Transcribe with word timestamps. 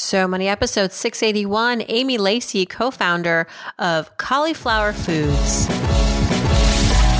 So 0.00 0.28
Money 0.28 0.46
episode 0.46 0.92
681, 0.92 1.82
Amy 1.88 2.18
Lacey, 2.18 2.66
co 2.66 2.92
founder 2.92 3.48
of 3.80 4.16
Cali'flour 4.16 4.94
Foods. 4.94 5.68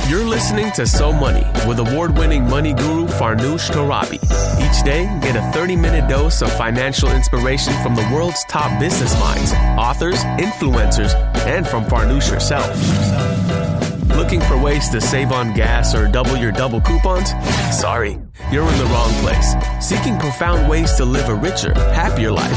You're 0.09 0.23
listening 0.23 0.71
to 0.71 0.87
So 0.87 1.11
Money 1.11 1.45
with 1.67 1.79
award 1.79 2.17
winning 2.17 2.49
money 2.49 2.73
guru 2.73 3.05
Farnoosh 3.05 3.69
Torabi. 3.69 4.15
Each 4.15 4.81
day, 4.85 5.03
get 5.21 5.35
a 5.35 5.41
30 5.51 5.75
minute 5.75 6.07
dose 6.07 6.41
of 6.41 6.53
financial 6.53 7.11
inspiration 7.11 7.73
from 7.83 7.95
the 7.95 8.09
world's 8.13 8.45
top 8.45 8.79
business 8.79 9.13
minds, 9.19 9.51
authors, 9.77 10.23
influencers, 10.39 11.13
and 11.45 11.67
from 11.67 11.83
Farnoosh 11.83 12.29
herself. 12.29 13.78
Looking 14.19 14.41
for 14.41 14.61
ways 14.61 14.89
to 14.89 14.99
save 14.99 15.31
on 15.31 15.53
gas 15.53 15.95
or 15.95 16.05
double 16.05 16.35
your 16.35 16.51
double 16.51 16.81
coupons? 16.81 17.29
Sorry, 17.71 18.19
you're 18.51 18.69
in 18.69 18.77
the 18.77 18.89
wrong 18.91 19.11
place. 19.21 19.55
Seeking 19.79 20.19
profound 20.19 20.69
ways 20.69 20.93
to 20.95 21.05
live 21.05 21.29
a 21.29 21.33
richer, 21.33 21.73
happier 21.93 22.29
life. 22.29 22.51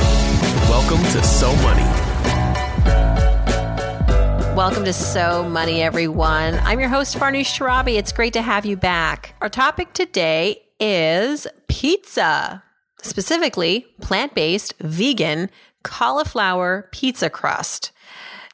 Welcome 0.69 0.99
to 1.13 1.23
So 1.23 1.55
Money. 1.63 1.85
Welcome 4.57 4.85
to 4.87 4.93
So 4.93 5.49
Money, 5.49 5.83
everyone. 5.83 6.59
I'm 6.65 6.81
your 6.81 6.89
host, 6.89 7.17
Farnoosh 7.17 7.57
Torabi. 7.57 7.95
It's 7.97 8.11
great 8.11 8.33
to 8.33 8.43
have 8.43 8.67
you 8.67 8.77
back. 8.77 9.37
Our 9.41 9.49
topic 9.49 9.93
today 9.93 10.65
is 10.81 11.47
pizza, 11.69 12.65
specifically 13.03 13.87
plant 14.01 14.35
based, 14.35 14.75
vegan, 14.81 15.49
cauliflower 15.85 16.89
pizza 16.91 17.31
crust. 17.31 17.93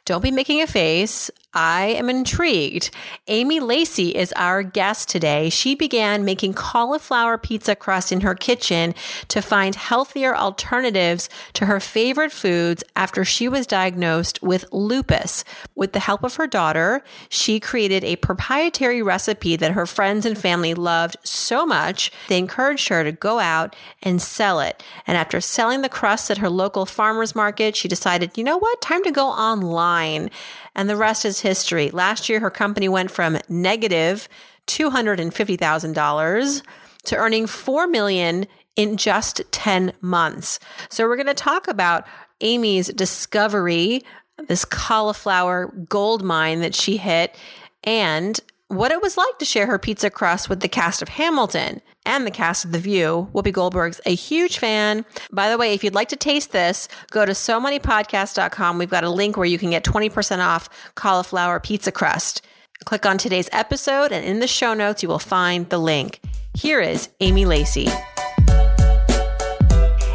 Don't 0.05 0.23
be 0.23 0.31
making 0.31 0.63
a 0.63 0.67
face. 0.67 1.31
I 1.55 1.87
am 1.87 2.11
intrigued. 2.11 2.91
Amy 3.27 3.59
Lacey 3.59 4.15
is 4.15 4.35
our 4.37 4.63
guest 4.63 5.09
today. 5.09 5.49
She 5.49 5.75
began 5.75 6.23
making 6.23 6.53
cauliflower 6.53 7.39
pizza 7.39 7.75
crust 7.75 8.13
in 8.13 8.21
her 8.21 8.35
kitchen 8.35 8.95
to 9.29 9.41
find 9.41 9.75
healthier 9.75 10.37
alternatives 10.37 11.31
to 11.55 11.65
her 11.65 11.81
favorite 11.81 12.33
foods 12.33 12.85
after 12.95 13.25
she 13.25 13.49
was 13.49 13.67
diagnosed 13.67 14.43
with 14.43 14.67
lupus. 14.73 15.43
With 15.75 15.95
the 15.95 16.01
help 16.01 16.23
of 16.23 16.35
her 16.35 16.47
daughter, 16.47 17.03
she 17.31 17.61
created 17.61 18.05
a 18.05 18.17
proprietary 18.17 19.01
recipe 19.01 19.57
that 19.57 19.73
her 19.73 19.87
friends 19.87 20.27
and 20.27 20.37
family 20.37 20.75
loved 20.75 21.17
so 21.25 21.65
much, 21.65 22.13
they 22.29 22.37
encouraged 22.37 22.89
her 22.89 23.03
to 23.05 23.13
go 23.13 23.39
out 23.39 23.75
and 24.03 24.21
sell 24.21 24.61
it. 24.61 24.83
And 25.07 25.17
after 25.17 25.41
selling 25.41 25.81
the 25.81 25.89
crust 25.89 26.31
at 26.31 26.39
her 26.39 26.51
local 26.51 26.85
farmer's 26.85 27.35
market, 27.35 27.75
she 27.75 27.89
decided, 27.89 28.37
you 28.37 28.45
know 28.45 28.59
what? 28.59 28.83
Time 28.83 29.03
to 29.05 29.11
go 29.11 29.29
online 29.29 30.31
and 30.79 30.89
the 30.89 30.97
rest 30.97 31.25
is 31.25 31.41
history. 31.41 31.91
Last 31.91 32.29
year, 32.29 32.39
her 32.39 32.53
company 32.53 32.89
went 32.89 33.11
from 33.11 33.39
negative 33.49 34.29
$250,000 34.69 36.63
to 37.05 37.17
earning 37.17 37.47
4 37.49 37.89
million 37.89 38.47
in 38.77 38.97
just 38.97 39.43
10 39.51 39.93
months. 40.01 40.61
So 40.89 41.09
we're 41.09 41.17
going 41.17 41.27
to 41.27 41.35
talk 41.35 41.67
about 41.67 42.07
Amy's 42.41 42.87
discovery, 42.93 44.05
this 44.47 44.65
cauliflower 44.65 45.75
gold 45.89 46.23
mine 46.23 46.61
that 46.61 46.77
she 46.77 46.97
hit, 46.97 47.35
and 47.83 48.39
what 48.69 48.93
it 48.93 49.03
was 49.03 49.17
like 49.17 49.37
to 49.41 49.45
share 49.45 49.67
her 49.67 49.81
pizza 49.81 50.11
crust 50.11 50.49
with 50.49 50.61
the 50.61 50.69
cast 50.69 51.03
of 51.03 51.09
Hamilton 51.09 51.83
and 52.09 52.27
the 52.27 52.31
cast 52.31 52.65
of 52.65 52.73
The 52.73 52.79
View. 52.79 53.29
Whoopi 53.35 53.53
Goldberg's 53.53 54.01
a 54.07 54.15
huge 54.15 54.59
fan. 54.59 55.05
By 55.31 55.51
the 55.51 55.59
way, 55.59 55.75
if 55.75 55.85
you'd 55.85 55.95
like 55.95 56.09
to 56.09 56.17
taste 56.17 56.53
this, 56.53 56.89
go 57.11 57.27
to 57.27 57.35
so 57.35 57.61
many 57.61 57.79
moneypodcast.com. 57.79 58.79
We've 58.79 58.89
got 58.89 59.05
a 59.05 59.11
link 59.11 59.37
where 59.37 59.47
you 59.47 59.59
can 59.59 59.71
get 59.71 59.85
20% 59.85 60.39
off 60.45 60.69
cauliflower 60.95 61.61
pizza 61.61 61.93
crust. 61.93 62.43
Click 62.85 63.05
on 63.05 63.19
today's 63.19 63.49
episode, 63.53 64.11
and 64.11 64.25
in 64.25 64.41
the 64.41 64.47
show 64.47 64.73
notes, 64.73 65.03
you 65.03 65.09
will 65.09 65.19
find 65.19 65.69
the 65.69 65.79
link. 65.79 66.21
Here 66.55 66.81
is 66.81 67.11
Amy 67.21 67.45
Lacey. 67.45 67.89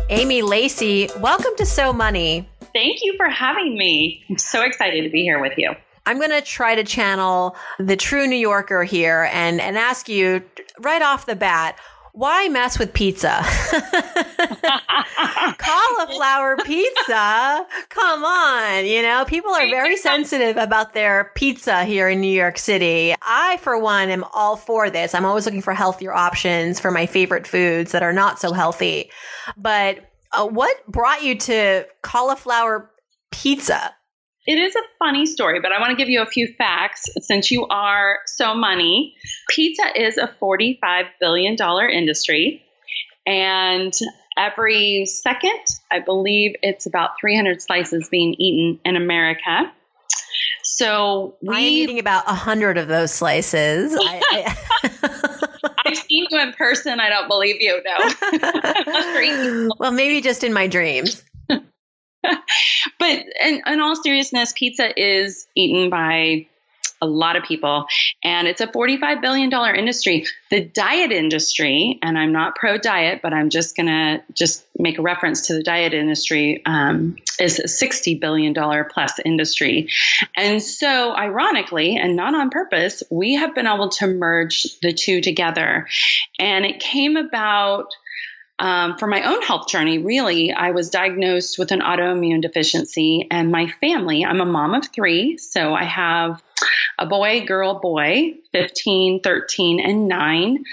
Amy 0.09 0.41
Lacey, 0.41 1.09
welcome 1.19 1.51
to 1.57 1.65
So 1.65 1.93
Money. 1.93 2.49
Thank 2.73 2.99
you 3.03 3.13
for 3.17 3.29
having 3.29 3.77
me. 3.77 4.23
I'm 4.29 4.37
so 4.37 4.63
excited 4.63 5.03
to 5.03 5.09
be 5.09 5.21
here 5.21 5.39
with 5.39 5.53
you. 5.57 5.73
I'm 6.05 6.17
going 6.17 6.31
to 6.31 6.41
try 6.41 6.75
to 6.75 6.83
channel 6.83 7.55
the 7.79 7.95
true 7.95 8.27
New 8.27 8.35
Yorker 8.35 8.83
here 8.83 9.29
and, 9.31 9.61
and 9.61 9.77
ask 9.77 10.09
you 10.09 10.43
right 10.81 11.01
off 11.01 11.25
the 11.25 11.35
bat, 11.35 11.77
why 12.13 12.47
mess 12.47 12.77
with 12.77 12.93
pizza? 12.93 13.43
Cauliflower 15.57 16.57
pizza? 16.63 17.65
Come 17.89 18.23
on. 18.23 18.85
You 18.85 19.01
know, 19.01 19.25
people 19.25 19.51
are 19.51 19.67
very 19.67 19.97
sensitive 19.97 20.57
about 20.57 20.93
their 20.93 21.31
pizza 21.33 21.83
here 21.85 22.07
in 22.07 22.21
New 22.21 22.27
York 22.31 22.59
City. 22.59 23.15
I, 23.23 23.57
for 23.57 23.79
one, 23.79 24.11
am 24.11 24.25
all 24.31 24.57
for 24.57 24.91
this. 24.91 25.15
I'm 25.15 25.25
always 25.25 25.47
looking 25.47 25.63
for 25.63 25.73
healthier 25.73 26.13
options 26.13 26.79
for 26.79 26.91
my 26.91 27.07
favorite 27.07 27.47
foods 27.47 27.91
that 27.93 28.03
are 28.03 28.13
not 28.13 28.39
so 28.39 28.53
healthy. 28.53 29.09
But 29.57 30.07
uh, 30.33 30.45
what 30.45 30.85
brought 30.87 31.23
you 31.23 31.35
to 31.39 31.87
cauliflower 32.03 32.91
pizza? 33.31 33.91
It 34.45 34.59
is 34.59 34.75
a 34.75 34.81
funny 34.99 35.25
story, 35.25 35.61
but 35.61 35.71
I 35.71 35.79
want 35.79 35.91
to 35.91 35.95
give 35.95 36.09
you 36.09 36.21
a 36.21 36.25
few 36.25 36.53
facts 36.57 37.09
since 37.21 37.49
you 37.49 37.65
are 37.67 38.19
so 38.25 38.53
money. 38.53 39.15
Pizza 39.49 39.83
is 39.95 40.17
a 40.17 40.27
$45 40.41 41.05
billion 41.19 41.55
industry, 41.89 42.61
and 43.25 43.93
every 44.37 45.05
second, 45.05 45.59
I 45.91 45.99
believe 45.99 46.55
it's 46.61 46.85
about 46.85 47.11
300 47.21 47.61
slices 47.61 48.09
being 48.09 48.33
eaten 48.33 48.79
in 48.83 48.95
America. 48.95 49.71
So 50.63 51.35
we, 51.41 51.55
I'm 51.55 51.61
eating 51.61 51.99
about 51.99 52.23
a 52.27 52.33
hundred 52.33 52.77
of 52.77 52.87
those 52.87 53.13
slices. 53.13 53.95
I, 53.99 54.55
I, 54.83 55.47
I've 55.85 55.97
seen 55.97 56.25
you 56.29 56.39
in 56.39 56.53
person. 56.53 56.99
I 56.99 57.09
don't 57.09 57.27
believe 57.27 57.57
you. 57.59 57.81
No. 57.83 59.69
well, 59.79 59.91
maybe 59.91 60.21
just 60.21 60.43
in 60.43 60.53
my 60.53 60.67
dreams. 60.67 61.23
but 62.99 63.23
in, 63.41 63.61
in 63.65 63.81
all 63.81 63.95
seriousness, 63.95 64.53
pizza 64.55 64.99
is 64.99 65.47
eaten 65.55 65.89
by 65.89 66.47
a 67.03 67.05
lot 67.05 67.35
of 67.35 67.43
people 67.43 67.85
and 68.23 68.47
it's 68.47 68.61
a 68.61 68.67
$45 68.67 69.21
billion 69.21 69.51
industry. 69.75 70.25
The 70.49 70.63
diet 70.63 71.11
industry 71.11 71.99
and 72.01 72.17
i'm 72.17 72.31
not 72.31 72.55
pro 72.55 72.77
diet 72.77 73.19
but 73.21 73.33
i'm 73.33 73.49
just 73.49 73.75
to 73.75 74.23
just 74.33 74.65
make 74.77 74.97
a 74.99 75.01
reference 75.01 75.47
to 75.47 75.53
the 75.53 75.63
diet 75.63 75.93
industry 75.93 76.61
um, 76.65 77.17
is 77.39 77.59
a 77.59 77.63
$60 77.63 78.21
billion 78.21 78.53
plus 78.53 79.19
industry. 79.25 79.89
And 80.37 80.61
so 80.61 81.13
ironically 81.13 81.97
and 81.97 82.15
not 82.15 82.35
on 82.35 82.49
purpose 82.49 83.03
we 83.11 83.35
have 83.35 83.53
been 83.53 83.67
able 83.67 83.89
to 83.89 84.07
merge 84.07 84.79
the 84.81 84.93
two 84.93 85.19
together. 85.19 85.87
And 86.39 86.65
it 86.65 86.79
came 86.79 87.17
about 87.17 87.87
um, 88.59 88.97
for 88.97 89.07
my 89.07 89.23
own 89.23 89.41
health 89.41 89.67
journey, 89.67 89.97
really, 89.97 90.53
I 90.53 90.71
was 90.71 90.89
diagnosed 90.89 91.57
with 91.57 91.71
an 91.71 91.81
autoimmune 91.81 92.41
deficiency, 92.41 93.27
and 93.31 93.51
my 93.51 93.67
family, 93.81 94.23
I'm 94.23 94.41
a 94.41 94.45
mom 94.45 94.75
of 94.75 94.87
three, 94.93 95.37
so 95.37 95.73
I 95.73 95.83
have 95.83 96.41
a 96.99 97.07
boy, 97.07 97.45
girl, 97.45 97.79
boy, 97.79 98.35
15, 98.51 99.21
13, 99.21 99.79
and 99.79 100.07
9. 100.07 100.63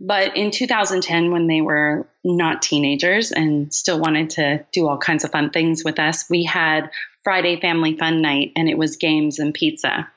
But 0.00 0.36
in 0.36 0.50
2010, 0.50 1.30
when 1.30 1.46
they 1.46 1.60
were 1.60 2.08
not 2.24 2.60
teenagers 2.62 3.30
and 3.30 3.72
still 3.72 4.00
wanted 4.00 4.30
to 4.30 4.64
do 4.72 4.88
all 4.88 4.98
kinds 4.98 5.24
of 5.24 5.30
fun 5.30 5.50
things 5.50 5.84
with 5.84 5.98
us, 5.98 6.28
we 6.28 6.44
had 6.44 6.90
Friday 7.22 7.60
family 7.60 7.96
fun 7.96 8.20
night, 8.20 8.52
and 8.56 8.68
it 8.68 8.76
was 8.76 8.96
games 8.96 9.38
and 9.38 9.54
pizza. 9.54 10.08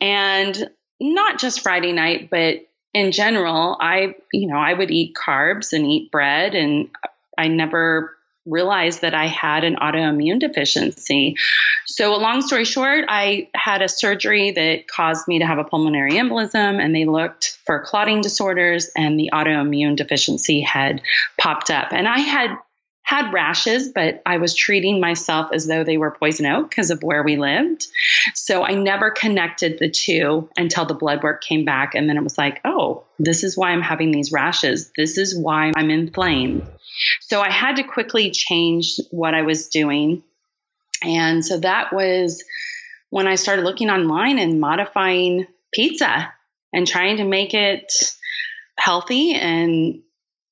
And 0.00 0.70
not 1.00 1.40
just 1.40 1.60
Friday 1.60 1.92
night, 1.92 2.28
but 2.30 2.67
in 2.98 3.12
general, 3.12 3.76
I, 3.80 4.16
you 4.32 4.48
know, 4.48 4.56
I 4.56 4.72
would 4.72 4.90
eat 4.90 5.14
carbs 5.14 5.72
and 5.72 5.86
eat 5.86 6.10
bread, 6.10 6.54
and 6.54 6.88
I 7.36 7.48
never 7.48 8.14
realized 8.44 9.02
that 9.02 9.14
I 9.14 9.26
had 9.26 9.62
an 9.64 9.76
autoimmune 9.76 10.40
deficiency. 10.40 11.36
So, 11.86 12.14
a 12.14 12.16
long 12.16 12.42
story 12.42 12.64
short, 12.64 13.04
I 13.08 13.48
had 13.54 13.82
a 13.82 13.88
surgery 13.88 14.50
that 14.52 14.88
caused 14.88 15.28
me 15.28 15.38
to 15.38 15.46
have 15.46 15.58
a 15.58 15.64
pulmonary 15.64 16.12
embolism, 16.12 16.82
and 16.82 16.94
they 16.94 17.04
looked 17.04 17.58
for 17.64 17.80
clotting 17.80 18.20
disorders, 18.20 18.90
and 18.96 19.18
the 19.18 19.30
autoimmune 19.32 19.96
deficiency 19.96 20.60
had 20.60 21.00
popped 21.38 21.70
up. 21.70 21.92
And 21.92 22.08
I 22.08 22.18
had 22.18 22.56
had 23.08 23.32
rashes, 23.32 23.88
but 23.88 24.20
I 24.26 24.36
was 24.36 24.54
treating 24.54 25.00
myself 25.00 25.48
as 25.54 25.66
though 25.66 25.82
they 25.82 25.96
were 25.96 26.10
poison 26.10 26.44
oak 26.44 26.68
because 26.68 26.90
of 26.90 27.02
where 27.02 27.22
we 27.22 27.38
lived. 27.38 27.86
So 28.34 28.62
I 28.62 28.74
never 28.74 29.10
connected 29.10 29.78
the 29.78 29.88
two 29.88 30.50
until 30.58 30.84
the 30.84 30.92
blood 30.92 31.22
work 31.22 31.42
came 31.42 31.64
back. 31.64 31.94
And 31.94 32.06
then 32.06 32.18
it 32.18 32.22
was 32.22 32.36
like, 32.36 32.60
oh, 32.66 33.04
this 33.18 33.44
is 33.44 33.56
why 33.56 33.70
I'm 33.70 33.80
having 33.80 34.10
these 34.10 34.30
rashes. 34.30 34.92
This 34.94 35.16
is 35.16 35.34
why 35.34 35.72
I'm 35.74 35.88
inflamed. 35.88 36.66
So 37.22 37.40
I 37.40 37.50
had 37.50 37.76
to 37.76 37.82
quickly 37.82 38.30
change 38.30 38.96
what 39.10 39.32
I 39.32 39.40
was 39.40 39.68
doing. 39.68 40.22
And 41.02 41.42
so 41.42 41.60
that 41.60 41.94
was 41.94 42.44
when 43.08 43.26
I 43.26 43.36
started 43.36 43.64
looking 43.64 43.88
online 43.88 44.38
and 44.38 44.60
modifying 44.60 45.46
pizza 45.72 46.30
and 46.74 46.86
trying 46.86 47.16
to 47.16 47.24
make 47.24 47.54
it 47.54 47.90
healthy 48.78 49.32
and 49.32 50.02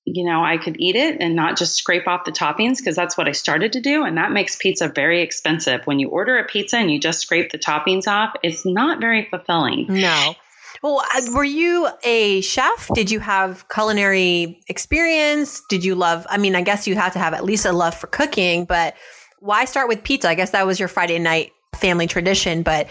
you 0.07 0.25
know, 0.25 0.43
I 0.43 0.57
could 0.57 0.77
eat 0.79 0.95
it 0.95 1.17
and 1.21 1.35
not 1.35 1.59
just 1.59 1.75
scrape 1.75 2.07
off 2.07 2.25
the 2.25 2.31
toppings 2.31 2.79
because 2.79 2.95
that's 2.95 3.19
what 3.19 3.27
I 3.27 3.33
started 3.33 3.73
to 3.73 3.81
do. 3.81 4.05
And 4.05 4.17
that 4.17 4.31
makes 4.31 4.55
pizza 4.55 4.89
very 4.89 5.21
expensive. 5.21 5.85
When 5.85 5.99
you 5.99 6.09
order 6.09 6.39
a 6.39 6.45
pizza 6.45 6.77
and 6.77 6.91
you 6.91 7.01
just 7.01 7.21
scrape 7.21 7.51
the 7.51 7.59
toppings 7.59 8.07
off, 8.07 8.35
it's 8.45 8.65
not 8.65 9.01
very 9.01 9.27
fulfilling. 9.29 9.87
No. 9.89 10.35
Well, 10.81 11.03
uh, 11.13 11.23
were 11.33 11.43
you 11.43 11.89
a 12.05 12.41
chef? 12.43 12.89
Did 12.95 13.11
you 13.11 13.19
have 13.19 13.69
culinary 13.69 14.61
experience? 14.69 15.61
Did 15.69 15.85
you 15.85 15.97
love, 15.97 16.25
I 16.31 16.39
mean, 16.39 16.55
I 16.55 16.63
guess 16.63 16.87
you 16.87 16.95
have 16.95 17.15
to 17.15 17.19
have 17.19 17.35
at 17.35 17.45
least 17.45 17.67
a 17.67 17.73
love 17.73 17.95
for 17.97 18.07
cooking, 18.07 18.65
but 18.65 18.95
why 19.41 19.65
start 19.65 19.89
with 19.89 20.05
pizza? 20.05 20.29
I 20.29 20.35
guess 20.35 20.51
that 20.51 20.67
was 20.67 20.79
your 20.79 20.89
Friday 20.89 21.19
night 21.19 21.51
family 21.75 22.07
tradition, 22.07 22.63
but 22.63 22.89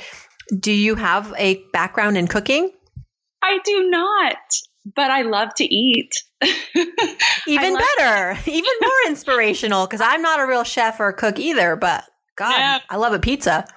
do 0.59 0.73
you 0.73 0.95
have 0.95 1.33
a 1.38 1.63
background 1.71 2.17
in 2.17 2.27
cooking? 2.27 2.71
I 3.41 3.59
do 3.63 3.89
not, 3.89 4.38
but 4.95 5.12
I 5.12 5.21
love 5.21 5.53
to 5.56 5.63
eat. 5.63 6.12
Even 7.47 7.74
love- 7.74 7.83
better, 7.97 8.39
even 8.50 8.71
more 8.81 8.92
inspirational 9.07 9.86
because 9.86 10.01
I'm 10.01 10.21
not 10.21 10.39
a 10.39 10.47
real 10.47 10.63
chef 10.63 11.00
or 11.00 11.13
cook 11.13 11.39
either, 11.39 11.75
but 11.75 12.03
God. 12.36 12.81
I 12.89 12.97
love 12.97 13.13
a 13.13 13.19
pizza. 13.19 13.68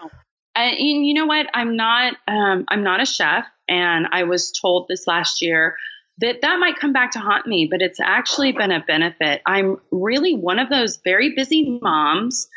And 0.57 1.07
you 1.07 1.15
know 1.15 1.27
what? 1.27 1.47
I'm 1.55 1.77
not. 1.77 2.15
Um, 2.27 2.65
I'm 2.69 2.83
not 2.83 3.01
a 3.01 3.07
chef, 3.07 3.47
and 3.69 4.09
I 4.11 4.25
was 4.25 4.51
told 4.53 4.87
this 4.89 5.07
last 5.07 5.43
year 5.43 5.77
that 6.21 6.41
that 6.43 6.59
might 6.59 6.79
come 6.79 6.93
back 6.93 7.13
to 7.13 7.21
haunt 7.21 7.47
me, 7.47 7.69
but 7.71 7.81
it's 7.81 8.01
actually 8.01 8.53
been 8.53 8.73
a 8.73 8.81
benefit. 8.81 9.41
I'm 9.47 9.77
really 9.93 10.35
one 10.35 10.59
of 10.59 10.69
those 10.69 10.99
very 11.05 11.35
busy 11.35 11.79
moms. 11.81 12.49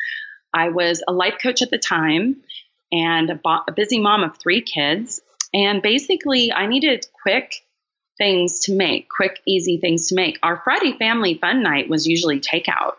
I 0.53 0.69
was 0.69 1.03
a 1.07 1.13
life 1.13 1.35
coach 1.41 1.61
at 1.61 1.69
the 1.69 1.77
time 1.77 2.37
and 2.91 3.29
a, 3.29 3.35
bo- 3.35 3.63
a 3.67 3.71
busy 3.71 3.99
mom 3.99 4.23
of 4.23 4.37
three 4.37 4.61
kids. 4.61 5.21
And 5.53 5.81
basically, 5.81 6.51
I 6.51 6.65
needed 6.65 7.05
quick 7.21 7.53
things 8.21 8.59
to 8.59 8.75
make, 8.75 9.09
quick, 9.09 9.41
easy 9.47 9.77
things 9.77 10.09
to 10.09 10.15
make. 10.15 10.37
Our 10.43 10.61
Friday 10.63 10.95
family 10.99 11.39
fun 11.39 11.63
night 11.63 11.89
was 11.89 12.05
usually 12.05 12.39
takeout. 12.39 12.91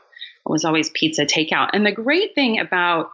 It 0.45 0.51
was 0.51 0.65
always 0.65 0.91
pizza 0.91 1.25
takeout. 1.25 1.71
And 1.75 1.87
the 1.87 1.93
great 1.93 2.35
thing 2.35 2.59
about 2.59 3.13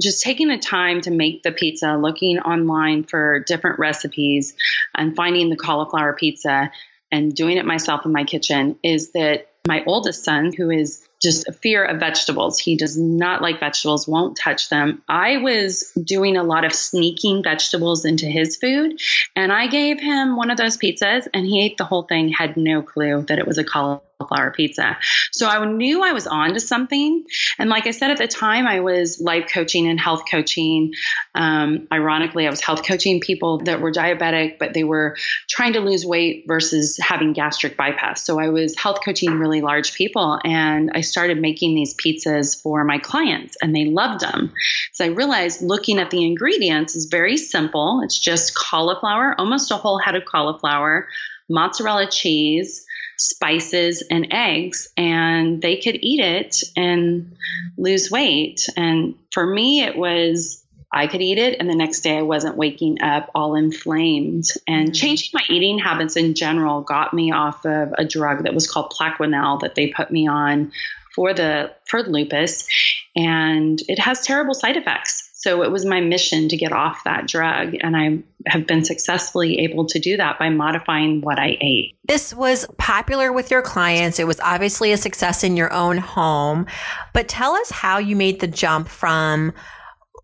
just 0.00 0.22
taking 0.22 0.48
the 0.48 0.56
time 0.56 1.02
to 1.02 1.10
make 1.10 1.42
the 1.42 1.52
pizza, 1.52 1.98
looking 1.98 2.38
online 2.38 3.04
for 3.04 3.40
different 3.40 3.78
recipes 3.78 4.54
and 4.94 5.14
finding 5.14 5.50
the 5.50 5.56
cauliflower 5.56 6.14
pizza 6.14 6.72
and 7.12 7.34
doing 7.34 7.58
it 7.58 7.66
myself 7.66 8.06
in 8.06 8.12
my 8.12 8.24
kitchen 8.24 8.78
is 8.82 9.12
that 9.12 9.50
my 9.68 9.84
oldest 9.86 10.24
son, 10.24 10.50
who 10.56 10.70
is 10.70 11.06
just 11.24 11.48
a 11.48 11.52
fear 11.52 11.84
of 11.84 11.98
vegetables. 11.98 12.60
He 12.60 12.76
does 12.76 12.96
not 12.96 13.42
like 13.42 13.58
vegetables, 13.58 14.06
won't 14.06 14.36
touch 14.36 14.68
them. 14.68 15.02
I 15.08 15.38
was 15.38 15.90
doing 16.00 16.36
a 16.36 16.44
lot 16.44 16.64
of 16.64 16.72
sneaking 16.72 17.42
vegetables 17.42 18.04
into 18.04 18.26
his 18.26 18.56
food, 18.56 19.00
and 19.34 19.52
I 19.52 19.66
gave 19.66 19.98
him 20.00 20.36
one 20.36 20.50
of 20.50 20.58
those 20.58 20.76
pizzas, 20.76 21.26
and 21.34 21.44
he 21.44 21.64
ate 21.64 21.78
the 21.78 21.84
whole 21.84 22.04
thing, 22.04 22.28
had 22.28 22.56
no 22.56 22.82
clue 22.82 23.24
that 23.28 23.40
it 23.40 23.46
was 23.46 23.58
a 23.58 23.64
cauliflower 23.64 24.02
pizza. 24.54 24.96
So 25.32 25.48
I 25.48 25.64
knew 25.64 26.02
I 26.02 26.12
was 26.12 26.26
on 26.26 26.54
to 26.54 26.60
something. 26.60 27.24
And 27.58 27.70
like 27.70 27.86
I 27.86 27.90
said 27.90 28.10
at 28.10 28.18
the 28.18 28.28
time, 28.28 28.66
I 28.66 28.80
was 28.80 29.20
life 29.20 29.50
coaching 29.52 29.88
and 29.88 29.98
health 29.98 30.22
coaching. 30.30 30.92
Um, 31.34 31.88
ironically, 31.92 32.46
I 32.46 32.50
was 32.50 32.60
health 32.60 32.84
coaching 32.84 33.20
people 33.20 33.58
that 33.64 33.80
were 33.80 33.92
diabetic, 33.92 34.58
but 34.58 34.74
they 34.74 34.84
were 34.84 35.16
trying 35.48 35.74
to 35.74 35.80
lose 35.80 36.04
weight 36.04 36.44
versus 36.46 36.98
having 37.02 37.32
gastric 37.32 37.76
bypass. 37.76 38.24
So 38.24 38.38
I 38.38 38.48
was 38.48 38.76
health 38.76 39.00
coaching 39.04 39.38
really 39.38 39.60
large 39.60 39.94
people, 39.94 40.38
and 40.44 40.90
I 40.94 41.00
started 41.00 41.40
making 41.40 41.74
these 41.74 41.94
pizzas 41.94 42.60
for 42.60 42.84
my 42.84 42.98
clients, 42.98 43.56
and 43.60 43.74
they 43.74 43.86
loved 43.86 44.20
them. 44.20 44.52
So 44.92 45.04
I 45.04 45.08
realized 45.08 45.62
looking 45.62 45.98
at 45.98 46.10
the 46.10 46.24
ingredients 46.24 46.94
is 46.94 47.06
very 47.06 47.36
simple. 47.36 48.00
It's 48.04 48.18
just 48.18 48.54
cauliflower, 48.54 49.34
almost 49.38 49.70
a 49.70 49.76
whole 49.76 49.98
head 49.98 50.14
of 50.14 50.24
cauliflower, 50.24 51.08
mozzarella 51.48 52.10
cheese 52.10 52.86
spices 53.16 54.02
and 54.10 54.28
eggs 54.30 54.88
and 54.96 55.62
they 55.62 55.76
could 55.76 55.96
eat 56.00 56.20
it 56.20 56.62
and 56.76 57.36
lose 57.76 58.10
weight. 58.10 58.68
And 58.76 59.14
for 59.32 59.46
me, 59.46 59.82
it 59.82 59.96
was 59.96 60.64
I 60.94 61.08
could 61.08 61.22
eat 61.22 61.38
it, 61.38 61.58
and 61.58 61.68
the 61.68 61.74
next 61.74 62.02
day 62.02 62.18
I 62.18 62.22
wasn't 62.22 62.56
waking 62.56 63.02
up 63.02 63.28
all 63.34 63.56
inflamed. 63.56 64.44
And 64.68 64.86
mm-hmm. 64.86 64.92
changing 64.92 65.30
my 65.34 65.42
eating 65.48 65.76
habits 65.78 66.16
in 66.16 66.34
general 66.34 66.82
got 66.82 67.12
me 67.12 67.32
off 67.32 67.66
of 67.66 67.92
a 67.98 68.04
drug 68.04 68.44
that 68.44 68.54
was 68.54 68.70
called 68.70 68.92
Plaquenil 68.92 69.60
that 69.60 69.74
they 69.74 69.88
put 69.88 70.12
me 70.12 70.28
on 70.28 70.70
for 71.12 71.34
the 71.34 71.72
for 71.84 72.02
lupus, 72.04 72.68
and 73.16 73.82
it 73.88 73.98
has 73.98 74.20
terrible 74.20 74.54
side 74.54 74.76
effects. 74.76 75.23
So 75.44 75.62
it 75.62 75.70
was 75.70 75.84
my 75.84 76.00
mission 76.00 76.48
to 76.48 76.56
get 76.56 76.72
off 76.72 77.04
that 77.04 77.28
drug. 77.28 77.76
And 77.78 77.94
I 77.94 78.20
have 78.46 78.66
been 78.66 78.82
successfully 78.82 79.58
able 79.58 79.84
to 79.88 79.98
do 79.98 80.16
that 80.16 80.38
by 80.38 80.48
modifying 80.48 81.20
what 81.20 81.38
I 81.38 81.58
ate. 81.60 81.94
This 82.08 82.32
was 82.32 82.66
popular 82.78 83.30
with 83.30 83.50
your 83.50 83.60
clients. 83.60 84.18
It 84.18 84.26
was 84.26 84.40
obviously 84.40 84.92
a 84.92 84.96
success 84.96 85.44
in 85.44 85.54
your 85.54 85.70
own 85.70 85.98
home. 85.98 86.64
But 87.12 87.28
tell 87.28 87.52
us 87.52 87.70
how 87.70 87.98
you 87.98 88.16
made 88.16 88.40
the 88.40 88.46
jump 88.46 88.88
from 88.88 89.52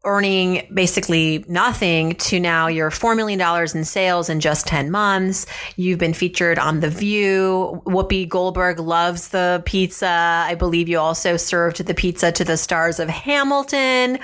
earning 0.05 0.67
basically 0.73 1.45
nothing 1.47 2.15
to 2.15 2.41
now 2.41 2.69
you're 2.69 2.91
$4 2.91 3.15
million 3.15 3.41
in 3.75 3.85
sales 3.85 4.31
in 4.31 4.41
just 4.41 4.67
10 4.67 4.91
months. 4.91 5.45
You've 5.77 5.99
been 5.99 6.15
featured 6.15 6.59
on 6.59 6.81
The 6.81 6.89
View. 6.89 7.83
Whoopi 7.87 8.27
Goldberg 8.27 8.79
loves 8.79 9.29
the 9.29 9.63
pizza. 9.67 10.07
I 10.47 10.55
believe 10.55 10.89
you 10.89 10.99
also 10.99 11.37
served 11.37 11.85
the 11.85 11.95
pizza 11.95 12.33
to 12.33 12.45
the 12.45 12.57
stars 12.57 12.99
of 12.99 13.11
Hamilton. 13.11 14.19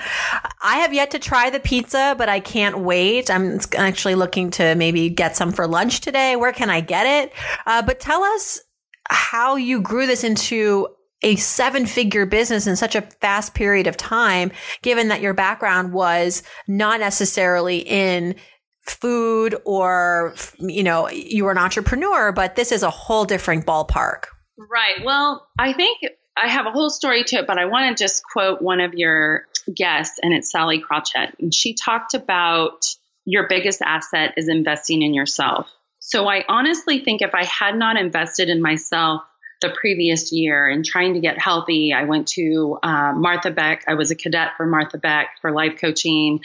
I 0.63 0.77
have 0.77 0.95
yet 0.95 1.11
to 1.11 1.19
try 1.19 1.51
the 1.51 1.61
pizza, 1.61 2.15
but 2.17 2.31
I 2.31 2.41
can't 2.41 2.79
wait. 2.79 3.31
I'm 3.31 3.61
actually 3.77 4.15
looking 4.15 4.51
to 4.53 4.75
maybe 4.77 5.11
get 5.11 5.37
some 5.37 5.53
for 5.53 5.67
lunch 5.67 6.01
today. 6.01 6.37
Where 6.37 6.53
can 6.53 6.71
I 6.71 6.81
get 6.81 7.07
it? 7.07 7.33
Uh, 7.67 7.83
but 7.83 8.01
tell 8.01 8.25
us 8.25 8.61
how 9.09 9.57
you 9.57 9.81
grew 9.81 10.07
this 10.07 10.25
into 10.25 10.89
a 11.23 11.37
seven 11.37 11.87
figure 11.87 12.27
business 12.27 12.67
in 12.67 12.77
such 12.77 12.95
a 12.95 13.03
fast 13.03 13.55
period 13.55 13.87
of 13.87 13.97
time, 13.97 14.53
given 14.83 15.09
that 15.09 15.21
your 15.21 15.35
background 15.35 15.93
was 15.93 16.43
not 16.69 17.01
necessarily 17.01 17.79
in 17.79 18.35
food 18.83 19.57
or, 19.65 20.35
you 20.61 20.83
know, 20.83 21.09
you 21.09 21.45
were 21.45 21.51
an 21.51 21.59
entrepreneur, 21.59 22.33
but 22.33 22.55
this 22.55 22.71
is 22.71 22.83
a 22.83 22.91
whole 22.91 23.25
different 23.25 23.67
ballpark. 23.67 24.25
Right. 24.59 25.05
Well, 25.05 25.47
I 25.59 25.73
think 25.73 25.99
I 26.37 26.49
have 26.49 26.67
a 26.67 26.71
whole 26.71 26.91
story 26.91 27.25
to 27.25 27.37
it, 27.37 27.47
but 27.47 27.59
I 27.59 27.65
want 27.65 27.97
to 27.97 28.03
just 28.03 28.23
quote 28.33 28.61
one 28.63 28.81
of 28.81 28.95
your 28.95 29.47
guests, 29.75 30.19
and 30.23 30.33
it's 30.33 30.51
Sallie 30.51 30.83
Krawcheck. 30.83 31.33
And 31.41 31.53
she 31.53 31.75
talked 31.75 32.15
about 32.15 32.85
your 33.25 33.49
biggest 33.49 33.83
asset 33.83 34.35
is 34.37 34.49
investing 34.49 35.03
in 35.03 35.15
yourself. 35.15 35.69
So 35.99 36.29
I 36.29 36.45
honestly 36.49 37.01
think 37.01 37.23
if 37.23 37.35
I 37.35 37.45
had 37.45 37.75
not 37.77 37.97
invested 37.97 38.49
in 38.49 38.63
myself, 38.63 39.23
the 39.61 39.71
previous 39.71 40.33
year 40.33 40.69
and 40.69 40.85
trying 40.85 41.15
to 41.15 41.21
get 41.21 41.39
healthy. 41.39 41.93
I 41.93 42.05
went 42.05 42.29
to 42.29 42.79
uh, 42.83 43.13
Martha 43.15 43.51
Beck. 43.51 43.85
I 43.89 43.95
was 43.95 44.11
a 44.11 44.15
cadet 44.15 44.53
for 44.57 44.67
Martha 44.67 44.99
Beck 44.99 45.29
for 45.41 45.51
life 45.51 45.81
coaching. 45.81 46.41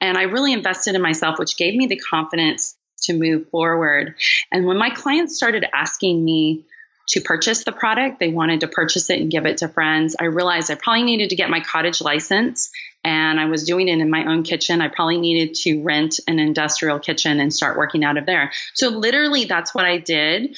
And 0.00 0.16
I 0.16 0.22
really 0.22 0.52
invested 0.52 0.94
in 0.94 1.02
myself, 1.02 1.38
which 1.38 1.56
gave 1.56 1.74
me 1.74 1.86
the 1.86 1.96
confidence 1.96 2.76
to 3.02 3.14
move 3.14 3.48
forward. 3.50 4.14
And 4.52 4.66
when 4.66 4.78
my 4.78 4.90
clients 4.90 5.36
started 5.36 5.66
asking 5.72 6.24
me, 6.24 6.64
to 7.06 7.20
purchase 7.20 7.64
the 7.64 7.72
product. 7.72 8.18
They 8.18 8.30
wanted 8.30 8.60
to 8.60 8.68
purchase 8.68 9.10
it 9.10 9.20
and 9.20 9.30
give 9.30 9.46
it 9.46 9.58
to 9.58 9.68
friends. 9.68 10.16
I 10.18 10.24
realized 10.24 10.70
I 10.70 10.74
probably 10.74 11.02
needed 11.02 11.30
to 11.30 11.36
get 11.36 11.50
my 11.50 11.60
cottage 11.60 12.00
license 12.00 12.70
and 13.04 13.38
I 13.38 13.44
was 13.46 13.64
doing 13.64 13.88
it 13.88 13.98
in 13.98 14.10
my 14.10 14.24
own 14.24 14.42
kitchen. 14.42 14.80
I 14.80 14.88
probably 14.88 15.18
needed 15.18 15.54
to 15.56 15.82
rent 15.82 16.20
an 16.26 16.38
industrial 16.38 16.98
kitchen 16.98 17.40
and 17.40 17.52
start 17.52 17.76
working 17.76 18.04
out 18.04 18.16
of 18.16 18.24
there. 18.24 18.52
So, 18.72 18.88
literally, 18.88 19.44
that's 19.44 19.74
what 19.74 19.84
I 19.84 19.98
did. 19.98 20.56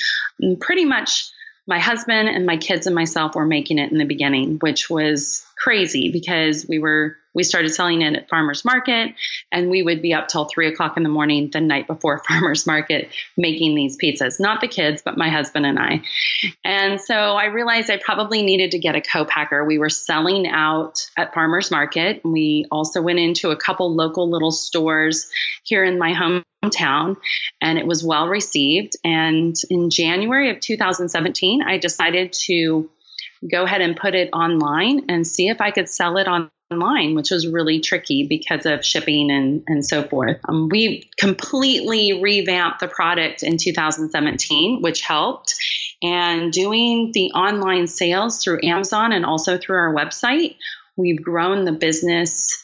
Pretty 0.60 0.84
much 0.84 1.30
my 1.66 1.78
husband 1.78 2.28
and 2.28 2.46
my 2.46 2.56
kids 2.56 2.86
and 2.86 2.94
myself 2.94 3.34
were 3.34 3.46
making 3.46 3.78
it 3.78 3.90
in 3.90 3.98
the 3.98 4.04
beginning, 4.04 4.58
which 4.60 4.88
was 4.88 5.44
crazy 5.58 6.10
because 6.12 6.66
we 6.68 6.78
were 6.78 7.16
we 7.36 7.42
started 7.42 7.68
selling 7.68 8.00
it 8.00 8.16
at 8.16 8.28
farmers 8.30 8.64
market 8.64 9.14
and 9.52 9.68
we 9.70 9.82
would 9.82 10.00
be 10.00 10.14
up 10.14 10.26
till 10.26 10.46
three 10.46 10.66
o'clock 10.66 10.96
in 10.96 11.02
the 11.02 11.08
morning 11.08 11.50
the 11.52 11.60
night 11.60 11.86
before 11.86 12.22
farmers 12.28 12.66
market 12.66 13.10
making 13.36 13.74
these 13.76 13.96
pizzas. 14.02 14.40
Not 14.40 14.60
the 14.60 14.66
kids 14.66 15.02
but 15.04 15.16
my 15.16 15.28
husband 15.28 15.66
and 15.66 15.78
i. 15.78 16.02
And 16.64 17.00
so 17.00 17.14
i 17.14 17.44
realized 17.44 17.90
i 17.90 17.98
probably 17.98 18.42
needed 18.42 18.72
to 18.72 18.78
get 18.78 18.96
a 18.96 19.00
co-packer. 19.00 19.64
We 19.64 19.78
were 19.78 19.90
selling 19.90 20.48
out 20.48 21.06
at 21.16 21.34
farmers 21.34 21.70
market. 21.70 22.22
We 22.24 22.66
also 22.72 23.02
went 23.02 23.18
into 23.18 23.50
a 23.50 23.56
couple 23.56 23.94
local 23.94 24.28
little 24.28 24.50
stores 24.50 25.30
here 25.62 25.84
in 25.84 25.98
my 25.98 26.12
hometown 26.14 27.16
and 27.60 27.78
it 27.78 27.86
was 27.86 28.02
well 28.02 28.28
received. 28.28 28.94
And 29.04 29.54
in 29.68 29.90
january 29.90 30.50
of 30.50 30.60
2017 30.60 31.62
i 31.62 31.76
decided 31.76 32.32
to 32.46 32.88
go 33.50 33.64
ahead 33.64 33.82
and 33.82 33.94
put 33.94 34.14
it 34.14 34.30
online 34.32 35.04
and 35.10 35.26
see 35.26 35.48
if 35.48 35.60
I 35.60 35.70
could 35.70 35.90
sell 35.90 36.16
it 36.16 36.26
on 36.26 36.50
online, 36.70 37.14
which 37.14 37.30
was 37.30 37.46
really 37.46 37.80
tricky 37.80 38.26
because 38.26 38.66
of 38.66 38.84
shipping 38.84 39.30
and, 39.30 39.62
and 39.68 39.84
so 39.84 40.02
forth. 40.02 40.38
Um, 40.48 40.68
we 40.68 41.08
completely 41.18 42.20
revamped 42.20 42.80
the 42.80 42.88
product 42.88 43.42
in 43.42 43.56
2017, 43.56 44.82
which 44.82 45.00
helped. 45.00 45.54
And 46.02 46.52
doing 46.52 47.12
the 47.14 47.30
online 47.30 47.86
sales 47.86 48.42
through 48.42 48.60
Amazon 48.62 49.12
and 49.12 49.24
also 49.24 49.56
through 49.56 49.76
our 49.76 49.94
website, 49.94 50.56
we've 50.96 51.22
grown 51.22 51.64
the 51.64 51.72
business 51.72 52.62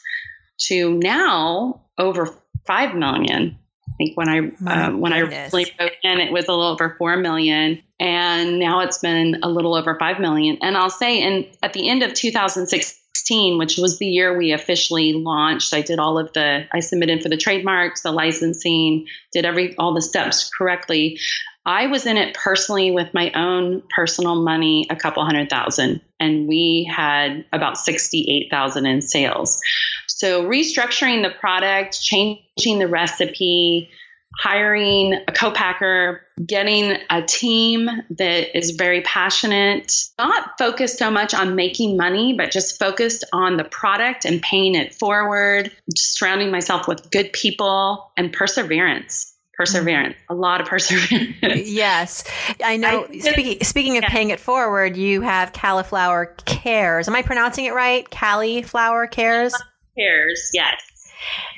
to 0.67 0.93
now 0.93 1.81
over 1.97 2.29
5 2.67 2.95
million. 2.95 3.57
I 3.89 3.95
think 3.97 4.17
when 4.17 4.29
I 4.29 4.39
uh, 4.39 4.91
when 4.91 5.11
goodness. 5.11 5.53
I 5.53 5.57
really 5.57 5.71
broke 5.77 5.93
in, 6.03 6.19
it 6.19 6.31
was 6.31 6.47
a 6.47 6.51
little 6.51 6.65
over 6.65 6.95
four 6.97 7.15
million, 7.15 7.83
and 7.99 8.57
now 8.57 8.79
it's 8.79 8.97
been 8.97 9.41
a 9.43 9.47
little 9.47 9.75
over 9.75 9.95
five 9.99 10.19
million. 10.19 10.57
And 10.63 10.75
I'll 10.75 10.89
say, 10.89 11.21
in 11.21 11.45
at 11.61 11.73
the 11.73 11.87
end 11.87 12.01
of 12.01 12.15
2016 12.15 13.02
2016, 13.23 13.57
which 13.57 13.77
was 13.77 13.97
the 13.97 14.05
year 14.05 14.37
we 14.37 14.51
officially 14.51 15.13
launched, 15.13 15.73
I 15.73 15.81
did 15.81 15.99
all 15.99 16.17
of 16.17 16.33
the, 16.33 16.65
I 16.71 16.79
submitted 16.79 17.21
for 17.21 17.29
the 17.29 17.37
trademarks, 17.37 18.01
the 18.01 18.11
licensing, 18.11 19.07
did 19.31 19.45
every, 19.45 19.75
all 19.77 19.93
the 19.93 20.01
steps 20.01 20.49
correctly. 20.49 21.19
I 21.65 21.87
was 21.87 22.05
in 22.05 22.17
it 22.17 22.35
personally 22.35 22.91
with 22.91 23.13
my 23.13 23.31
own 23.31 23.83
personal 23.95 24.35
money, 24.35 24.85
a 24.89 24.95
couple 24.95 25.23
hundred 25.23 25.49
thousand, 25.49 26.01
and 26.19 26.47
we 26.47 26.89
had 26.93 27.45
about 27.53 27.77
68,000 27.77 28.85
in 28.85 29.01
sales. 29.01 29.61
So 30.07 30.43
restructuring 30.43 31.23
the 31.23 31.33
product, 31.39 32.01
changing 32.01 32.79
the 32.79 32.87
recipe, 32.87 33.89
hiring 34.37 35.13
a 35.27 35.31
co-packer, 35.31 36.21
getting 36.45 36.97
a 37.09 37.21
team 37.21 37.89
that 38.11 38.57
is 38.57 38.71
very 38.71 39.01
passionate, 39.01 40.07
not 40.17 40.57
focused 40.57 40.97
so 40.97 41.11
much 41.11 41.33
on 41.33 41.55
making 41.55 41.97
money, 41.97 42.33
but 42.33 42.51
just 42.51 42.79
focused 42.79 43.23
on 43.31 43.57
the 43.57 43.63
product 43.63 44.25
and 44.25 44.41
paying 44.41 44.75
it 44.75 44.93
forward, 44.93 45.71
surrounding 45.95 46.51
myself 46.51 46.87
with 46.87 47.11
good 47.11 47.31
people 47.33 48.11
and 48.17 48.33
perseverance. 48.33 49.29
Perseverance. 49.55 50.15
A 50.29 50.33
lot 50.33 50.61
of 50.61 50.67
perseverance. 50.67 51.35
Yes. 51.69 52.23
I 52.63 52.77
know 52.77 53.05
I, 53.07 53.19
speaking, 53.19 53.63
speaking 53.63 53.97
of 53.97 54.03
yeah. 54.03 54.09
paying 54.09 54.31
it 54.31 54.39
forward 54.39 54.97
you 54.97 55.21
have 55.21 55.53
Cali'flour 55.53 56.43
Cares. 56.45 57.07
Am 57.07 57.15
i 57.15 57.21
pronouncing 57.21 57.65
it 57.65 57.73
right? 57.73 58.09
Cali'flour 58.09 59.11
Cares? 59.11 59.53
Cares 59.95 60.49
yes 60.53 60.92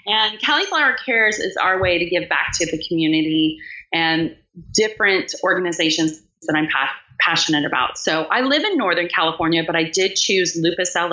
and 0.06 0.40
Cali'flour 0.40 0.96
Cares 1.06 1.40
is 1.40 1.58
our 1.58 1.82
way 1.82 2.00
to 2.00 2.06
give 2.06 2.30
back 2.30 2.52
to 2.56 2.66
the 2.66 2.84
community 2.88 3.60
and 3.94 4.36
different 4.74 5.34
organizations 5.44 6.22
that 6.44 6.56
i'm 6.56 6.68
pa- 6.68 6.96
passionate 7.20 7.66
about 7.66 7.98
so 7.98 8.24
i 8.26 8.42
live 8.42 8.64
in 8.64 8.78
northern 8.78 9.08
california 9.08 9.64
but 9.66 9.76
i 9.76 9.84
did 9.84 10.16
choose 10.16 10.56
lupus 10.56 10.96
la 10.96 11.10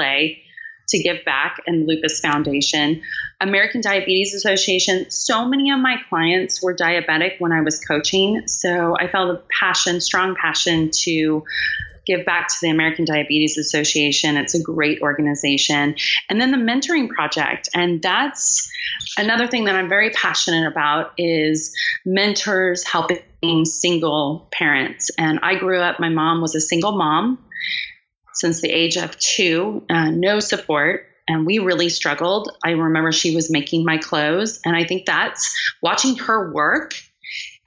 to 0.89 1.03
give 1.03 1.25
back 1.25 1.57
and 1.67 1.87
Lupus 1.87 2.21
Foundation, 2.21 3.03
American 3.41 3.81
Diabetes 3.81 4.35
Association. 4.35 5.11
So 5.11 5.47
many 5.47 5.71
of 5.71 5.81
my 5.81 5.97
clients 6.09 6.63
were 6.63 6.75
diabetic 6.75 7.41
when 7.41 7.53
I 7.53 7.61
was 7.63 7.81
coaching. 7.81 8.47
So 8.47 8.97
I 8.99 9.09
felt 9.09 9.31
a 9.31 9.43
passion, 9.59 10.01
strong 10.01 10.37
passion 10.37 10.91
to 11.05 11.45
give 12.07 12.25
back 12.25 12.49
to 12.49 12.55
the 12.61 12.71
American 12.71 13.05
Diabetes 13.05 13.59
Association. 13.59 14.37
It's 14.37 14.55
a 14.55 14.63
great 14.63 15.01
organization. 15.03 15.95
And 16.29 16.41
then 16.41 16.51
the 16.51 16.57
mentoring 16.57 17.09
project. 17.09 17.69
And 17.75 18.03
that's 18.03 18.71
another 19.17 19.47
thing 19.47 19.65
that 19.65 19.77
I'm 19.77 19.89
very 19.89 20.11
passionate 20.11 20.67
about 20.67 21.13
is 21.19 21.75
mentors 22.05 22.85
helping 22.85 23.65
single 23.65 24.49
parents. 24.53 25.11
And 25.19 25.41
I 25.43 25.57
grew 25.57 25.81
up, 25.81 26.01
my 26.01 26.09
mom 26.09 26.41
was 26.41 26.55
a 26.55 26.61
single 26.61 26.93
mom 26.93 27.39
since 28.35 28.61
the 28.61 28.71
age 28.71 28.97
of 28.97 29.19
two, 29.19 29.85
uh, 29.91 30.11
no 30.11 30.41
support. 30.41 31.07
And 31.29 31.47
we 31.47 31.59
really 31.61 31.89
struggled. 31.89 32.51
I 32.65 32.71
remember 32.71 33.13
she 33.13 33.35
was 33.35 33.51
making 33.51 33.85
my 33.85 33.99
clothes. 33.99 34.61
And 34.65 34.75
I 34.75 34.85
think 34.85 35.07
that's 35.07 35.55
watching 35.81 36.17
her 36.17 36.53
work 36.53 36.95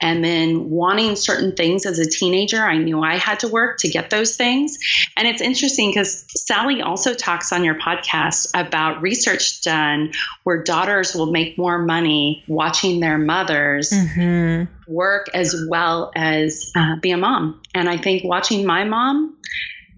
and 0.00 0.22
then 0.22 0.68
wanting 0.68 1.16
certain 1.16 1.56
things 1.56 1.86
as 1.86 1.98
a 1.98 2.04
teenager. 2.08 2.62
I 2.62 2.76
knew 2.76 3.02
I 3.02 3.16
had 3.16 3.40
to 3.40 3.48
work 3.48 3.78
to 3.78 3.88
get 3.88 4.10
those 4.10 4.36
things. 4.36 4.78
And 5.16 5.26
it's 5.26 5.40
interesting 5.40 5.90
because 5.90 6.26
Sallie 6.28 6.82
also 6.82 7.14
talks 7.14 7.52
on 7.52 7.64
your 7.64 7.76
podcast 7.76 8.50
about 8.54 9.00
research 9.00 9.62
done 9.62 10.12
where 10.44 10.62
daughters 10.62 11.14
will 11.14 11.32
make 11.32 11.56
more 11.56 11.78
money 11.78 12.44
watching 12.46 13.00
their 13.00 13.16
mothers 13.16 13.90
mm-hmm. 13.90 14.70
work 14.92 15.28
as 15.32 15.56
well 15.68 16.12
as 16.14 16.72
uh, 16.76 16.96
be 16.96 17.10
a 17.12 17.16
mom. 17.16 17.62
And 17.74 17.88
I 17.88 17.96
think 17.96 18.22
watching 18.24 18.66
my 18.66 18.84
mom 18.84 19.36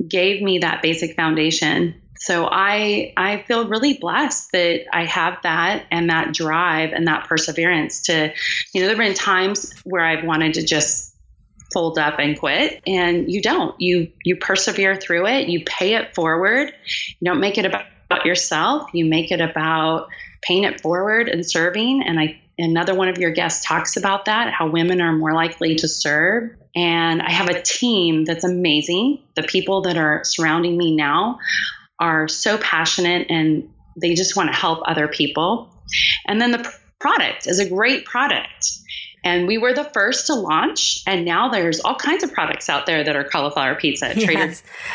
gave 0.07 0.43
me 0.43 0.59
that 0.59 0.81
basic 0.81 1.17
foundation. 1.17 2.01
So 2.21 2.49
I 2.51 3.13
I 3.17 3.43
feel 3.47 3.69
really 3.69 3.95
blessed 3.95 4.53
that 4.53 4.85
I 4.93 5.05
have 5.05 5.39
that 5.43 5.87
and 5.91 6.11
that 6.11 6.33
drive 6.33 6.93
and 6.93 7.07
that 7.07 7.29
perseverance 7.29 8.03
to, 8.03 8.33
you 8.73 8.81
know, 8.81 8.87
there've 8.87 8.99
been 8.99 9.15
times 9.15 9.73
where 9.85 10.05
I've 10.05 10.25
wanted 10.25 10.55
to 10.55 10.65
just 10.65 11.15
fold 11.73 11.99
up 11.99 12.19
and 12.19 12.39
quit 12.39 12.83
and 12.87 13.31
you 13.31 13.43
don't. 13.43 13.79
You 13.81 14.11
you 14.25 14.37
persevere 14.37 14.97
through 14.97 15.27
it, 15.27 15.49
you 15.49 15.65
pay 15.65 15.95
it 15.95 16.15
forward. 16.15 16.73
You 17.21 17.25
don't 17.25 17.41
make 17.41 17.59
it 17.59 17.65
about 17.65 18.25
yourself, 18.25 18.89
you 18.93 19.05
make 19.05 19.31
it 19.31 19.41
about 19.41 20.09
paying 20.43 20.65
it 20.65 20.81
forward 20.81 21.29
and 21.29 21.45
serving 21.45 22.03
and 22.07 22.19
I 22.19 22.41
another 22.61 22.95
one 22.95 23.09
of 23.09 23.19
your 23.19 23.31
guests 23.31 23.65
talks 23.67 23.97
about 23.97 24.25
that 24.25 24.53
how 24.53 24.69
women 24.69 25.01
are 25.01 25.13
more 25.13 25.33
likely 25.33 25.75
to 25.77 25.89
serve 25.89 26.51
and 26.75 27.23
I 27.23 27.31
have 27.31 27.49
a 27.49 27.61
team 27.61 28.25
that's 28.25 28.45
amazing. 28.45 29.21
The 29.35 29.43
people 29.43 29.83
that 29.83 29.97
are 29.97 30.23
surrounding 30.25 30.77
me 30.77 30.95
now 30.95 31.39
are 32.01 32.29
so 32.29 32.59
passionate 32.59 33.27
and 33.31 33.69
they 34.01 34.15
just 34.15 34.37
want 34.37 34.51
to 34.51 34.57
help 34.57 34.81
other 34.87 35.09
people. 35.09 35.71
And 36.27 36.41
then 36.41 36.53
the 36.53 36.73
product 37.01 37.47
is 37.47 37.59
a 37.59 37.69
great 37.69 38.05
product. 38.05 38.71
And 39.25 39.49
we 39.49 39.59
were 39.59 39.75
the 39.75 39.85
first 39.85 40.29
to 40.29 40.35
launch, 40.35 41.03
and 41.05 41.25
now 41.25 41.49
there's 41.49 41.81
all 41.81 41.97
kinds 41.97 42.23
of 42.23 42.33
products 42.33 42.69
out 42.69 42.87
there 42.87 43.03
that 43.03 43.17
are 43.17 43.25
cauliflower 43.25 43.75
pizza. 43.75 44.13
Yes. 44.15 44.25
Trader 44.25 44.47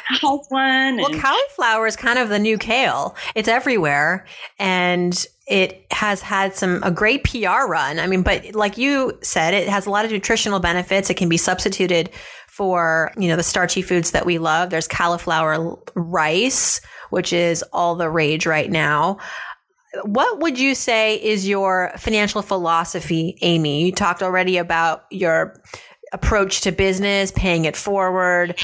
has 0.06 0.22
one. 0.48 0.98
Well, 0.98 1.20
cauliflower 1.20 1.86
is 1.88 1.98
kind 1.98 2.18
of 2.18 2.30
the 2.30 2.40
new 2.40 2.58
kale. 2.58 3.18
It's 3.36 3.50
everywhere, 3.50 4.26
and 4.58 5.26
it 5.46 5.86
has 5.92 6.22
had 6.22 6.56
some 6.56 6.82
a 6.84 6.90
great 6.90 7.26
PR 7.26 7.68
run. 7.68 8.00
I 8.00 8.08
mean, 8.08 8.24
but 8.24 8.56
like 8.56 8.78
you 8.78 9.20
said, 9.22 9.54
it 9.54 9.68
has 9.68 9.86
a 9.86 9.90
lot 9.90 10.06
of 10.06 10.12
nutritional 10.12 10.62
benefits. 10.62 11.10
It 11.10 11.16
can 11.16 11.28
be 11.28 11.38
substituted 11.38 12.10
for, 12.54 13.12
you 13.18 13.28
know, 13.28 13.36
the 13.36 13.42
starchy 13.42 13.82
foods 13.82 14.12
that 14.12 14.28
we 14.28 14.38
love. 14.38 14.70
There's 14.70 14.88
cauliflower 14.88 15.76
rice, 15.96 16.82
which 17.10 17.34
is 17.34 17.64
all 17.74 17.96
the 17.96 18.10
rage 18.10 18.46
right 18.46 18.70
now. 18.70 19.18
What 20.04 20.40
would 20.40 20.60
you 20.60 20.76
say 20.76 21.16
is 21.16 21.48
your 21.48 21.92
financial 21.98 22.44
philosophy, 22.44 23.38
Amy? 23.42 23.86
You 23.86 23.92
talked 23.92 24.22
already 24.22 24.58
about 24.58 25.06
your 25.10 25.60
approach 26.12 26.62
to 26.62 26.72
business, 26.72 27.32
paying 27.32 27.66
it 27.66 27.76
forward. 27.76 28.60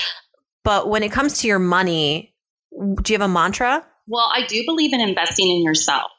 But 0.64 0.88
when 0.88 1.02
it 1.02 1.12
comes 1.12 1.40
to 1.40 1.48
your 1.48 1.58
money, 1.58 2.36
do 2.72 3.12
you 3.12 3.20
have 3.20 3.28
a 3.28 3.32
mantra? 3.32 3.84
Well, 4.06 4.32
I 4.32 4.46
do 4.46 4.64
believe 4.68 4.94
in 4.94 5.02
investing 5.02 5.50
in 5.50 5.64
yourself. 5.64 6.12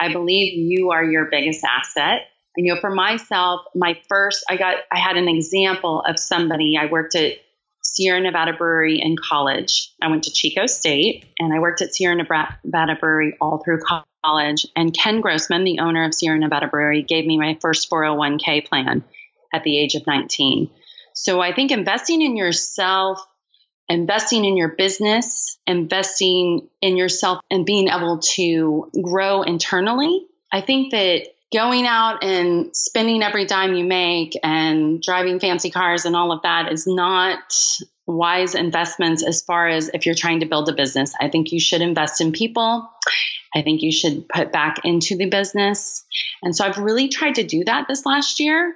I 0.00 0.12
believe 0.12 0.54
you 0.54 0.90
are 0.90 1.04
your 1.04 1.28
biggest 1.30 1.64
asset. 1.64 2.22
You 2.56 2.74
know, 2.74 2.80
for 2.80 2.90
myself, 2.90 3.62
my 3.74 3.98
first, 4.08 4.44
I 4.48 4.56
got, 4.56 4.76
I 4.90 4.98
had 4.98 5.16
an 5.16 5.28
example 5.28 6.02
of 6.02 6.18
somebody. 6.18 6.76
I 6.76 6.86
worked 6.86 7.14
at 7.14 7.38
Sierra 7.82 8.20
Nevada 8.20 8.52
Brewery 8.52 9.00
in 9.00 9.16
college. 9.16 9.92
I 10.02 10.08
went 10.08 10.24
to 10.24 10.32
Chico 10.32 10.66
State 10.66 11.24
and 11.38 11.52
I 11.52 11.60
worked 11.60 11.82
at 11.82 11.94
Sierra 11.94 12.14
Nevada 12.14 12.96
Brewery 13.00 13.36
all 13.40 13.62
through 13.64 13.80
college. 14.24 14.66
And 14.76 14.94
Ken 14.94 15.20
Grossman, 15.20 15.64
the 15.64 15.80
owner 15.80 16.04
of 16.04 16.14
Sierra 16.14 16.38
Nevada 16.38 16.68
Brewery, 16.68 17.02
gave 17.02 17.26
me 17.26 17.38
my 17.38 17.58
first 17.60 17.90
401k 17.90 18.66
plan 18.66 19.02
at 19.52 19.64
the 19.64 19.78
age 19.78 19.94
of 19.94 20.06
19. 20.06 20.70
So 21.14 21.40
I 21.40 21.54
think 21.54 21.70
investing 21.70 22.22
in 22.22 22.36
yourself 22.36 23.26
investing 23.88 24.44
in 24.44 24.56
your 24.56 24.68
business, 24.68 25.58
investing 25.66 26.68
in 26.80 26.96
yourself, 26.96 27.40
and 27.50 27.66
being 27.66 27.88
able 27.88 28.20
to 28.20 28.90
grow 29.02 29.42
internally. 29.42 30.26
I 30.50 30.60
think 30.60 30.92
that 30.92 31.26
going 31.52 31.86
out 31.86 32.24
and 32.24 32.74
spending 32.74 33.22
every 33.22 33.46
dime 33.46 33.74
you 33.74 33.84
make 33.84 34.38
and 34.42 35.02
driving 35.02 35.38
fancy 35.38 35.70
cars 35.70 36.04
and 36.04 36.16
all 36.16 36.32
of 36.32 36.42
that 36.42 36.72
is 36.72 36.86
not 36.86 37.38
wise 38.06 38.54
investments 38.54 39.22
as 39.22 39.42
far 39.42 39.68
as 39.68 39.90
if 39.94 40.06
you're 40.06 40.14
trying 40.14 40.40
to 40.40 40.46
build 40.46 40.68
a 40.68 40.74
business. 40.74 41.12
I 41.20 41.28
think 41.28 41.52
you 41.52 41.60
should 41.60 41.82
invest 41.82 42.20
in 42.20 42.32
people. 42.32 42.88
I 43.54 43.62
think 43.62 43.82
you 43.82 43.92
should 43.92 44.28
put 44.28 44.50
back 44.50 44.80
into 44.84 45.16
the 45.16 45.28
business. 45.28 46.04
And 46.42 46.56
so 46.56 46.64
I've 46.64 46.78
really 46.78 47.08
tried 47.08 47.36
to 47.36 47.44
do 47.44 47.64
that 47.64 47.86
this 47.88 48.06
last 48.06 48.40
year. 48.40 48.74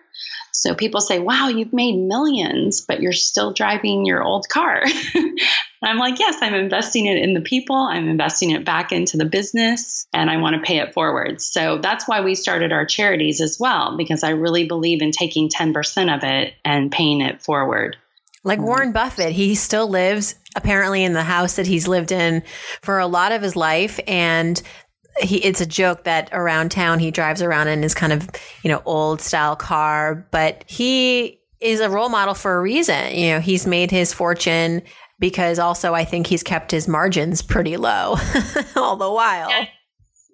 So 0.52 0.74
people 0.74 1.00
say, 1.00 1.18
wow, 1.18 1.48
you've 1.48 1.72
made 1.72 1.96
millions, 1.96 2.80
but 2.80 3.00
you're 3.02 3.12
still 3.12 3.52
driving 3.52 4.06
your 4.06 4.22
old 4.22 4.48
car. 4.48 4.84
I'm 5.82 5.98
like, 5.98 6.18
yes, 6.18 6.36
I'm 6.40 6.54
investing 6.54 7.06
it 7.06 7.18
in 7.18 7.34
the 7.34 7.40
people. 7.40 7.76
I'm 7.76 8.08
investing 8.08 8.50
it 8.50 8.64
back 8.64 8.92
into 8.92 9.16
the 9.16 9.24
business 9.24 10.06
and 10.12 10.30
I 10.30 10.38
want 10.38 10.56
to 10.56 10.62
pay 10.62 10.78
it 10.78 10.94
forward. 10.94 11.40
So 11.40 11.78
that's 11.78 12.08
why 12.08 12.22
we 12.22 12.34
started 12.34 12.72
our 12.72 12.86
charities 12.86 13.40
as 13.40 13.58
well, 13.60 13.96
because 13.96 14.24
I 14.24 14.30
really 14.30 14.66
believe 14.66 15.02
in 15.02 15.10
taking 15.10 15.48
10% 15.48 16.14
of 16.14 16.24
it 16.24 16.54
and 16.64 16.90
paying 16.90 17.20
it 17.20 17.42
forward. 17.42 17.96
Like 18.42 18.58
mm. 18.58 18.64
Warren 18.64 18.92
Buffett, 18.92 19.32
he 19.32 19.54
still 19.54 19.88
lives 19.88 20.36
apparently 20.54 21.04
in 21.04 21.12
the 21.12 21.22
house 21.22 21.56
that 21.56 21.66
he's 21.66 21.86
lived 21.86 22.12
in 22.12 22.42
for 22.80 22.98
a 22.98 23.06
lot 23.06 23.32
of 23.32 23.42
his 23.42 23.56
life. 23.56 24.00
And 24.06 24.60
he 25.20 25.38
it's 25.38 25.60
a 25.60 25.66
joke 25.66 26.04
that 26.04 26.28
around 26.32 26.70
town 26.70 26.98
he 26.98 27.10
drives 27.10 27.42
around 27.42 27.68
in 27.68 27.82
his 27.82 27.94
kind 27.94 28.12
of 28.12 28.28
you 28.62 28.70
know 28.70 28.82
old 28.84 29.20
style 29.20 29.56
car 29.56 30.26
but 30.30 30.62
he 30.66 31.40
is 31.60 31.80
a 31.80 31.88
role 31.88 32.08
model 32.08 32.34
for 32.34 32.54
a 32.54 32.60
reason 32.60 33.14
you 33.14 33.30
know 33.30 33.40
he's 33.40 33.66
made 33.66 33.90
his 33.90 34.12
fortune 34.12 34.82
because 35.18 35.58
also 35.58 35.94
i 35.94 36.04
think 36.04 36.26
he's 36.26 36.42
kept 36.42 36.70
his 36.70 36.88
margins 36.88 37.42
pretty 37.42 37.76
low 37.76 38.16
all 38.76 38.96
the 38.96 39.10
while 39.10 39.48
yes. 39.48 39.68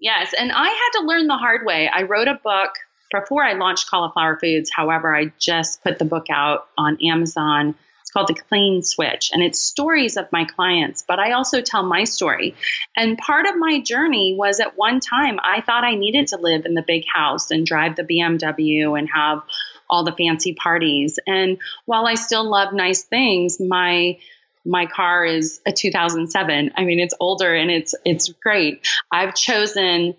yes 0.00 0.34
and 0.38 0.52
i 0.52 0.68
had 0.68 1.00
to 1.00 1.06
learn 1.06 1.26
the 1.26 1.36
hard 1.36 1.64
way 1.64 1.88
i 1.92 2.02
wrote 2.02 2.28
a 2.28 2.38
book 2.42 2.70
before 3.12 3.44
i 3.44 3.52
launched 3.52 3.90
Cali'flour 3.90 4.38
Foods 4.40 4.70
however 4.74 5.14
i 5.14 5.32
just 5.38 5.82
put 5.82 5.98
the 5.98 6.04
book 6.04 6.26
out 6.30 6.68
on 6.76 6.98
amazon 7.04 7.74
It's 8.00 8.10
called 8.10 8.28
the 8.28 8.34
Clean 8.34 8.82
Switch, 8.82 9.30
and 9.32 9.42
it's 9.42 9.58
stories 9.58 10.16
of 10.18 10.30
my 10.32 10.44
clients, 10.44 11.02
but 11.06 11.18
I 11.18 11.32
also 11.32 11.62
tell 11.62 11.82
my 11.82 12.04
story. 12.04 12.54
And 12.94 13.16
part 13.16 13.46
of 13.46 13.56
my 13.56 13.80
journey 13.80 14.34
was 14.36 14.60
at 14.60 14.76
one 14.76 15.00
time 15.00 15.38
I 15.42 15.62
thought 15.62 15.84
I 15.84 15.94
needed 15.94 16.26
to 16.26 16.36
live 16.36 16.66
in 16.66 16.74
the 16.74 16.84
big 16.86 17.04
house 17.06 17.50
and 17.50 17.64
drive 17.64 17.96
the 17.96 18.04
BMW 18.04 18.98
and 18.98 19.08
have 19.08 19.40
all 19.88 20.04
the 20.04 20.12
fancy 20.12 20.54
parties. 20.54 21.18
And 21.26 21.58
while 21.86 22.06
I 22.06 22.14
still 22.14 22.48
love 22.48 22.72
nice 22.72 23.02
things, 23.02 23.60
my 23.60 24.18
my 24.64 24.86
car 24.86 25.24
is 25.24 25.60
a 25.66 25.72
2007. 25.72 26.72
I 26.76 26.84
mean, 26.84 27.00
it's 27.00 27.14
older 27.20 27.54
and 27.54 27.70
it's 27.70 27.94
it's 28.04 28.28
great. 28.28 28.86
I've 29.10 29.34
chosen 29.34 30.14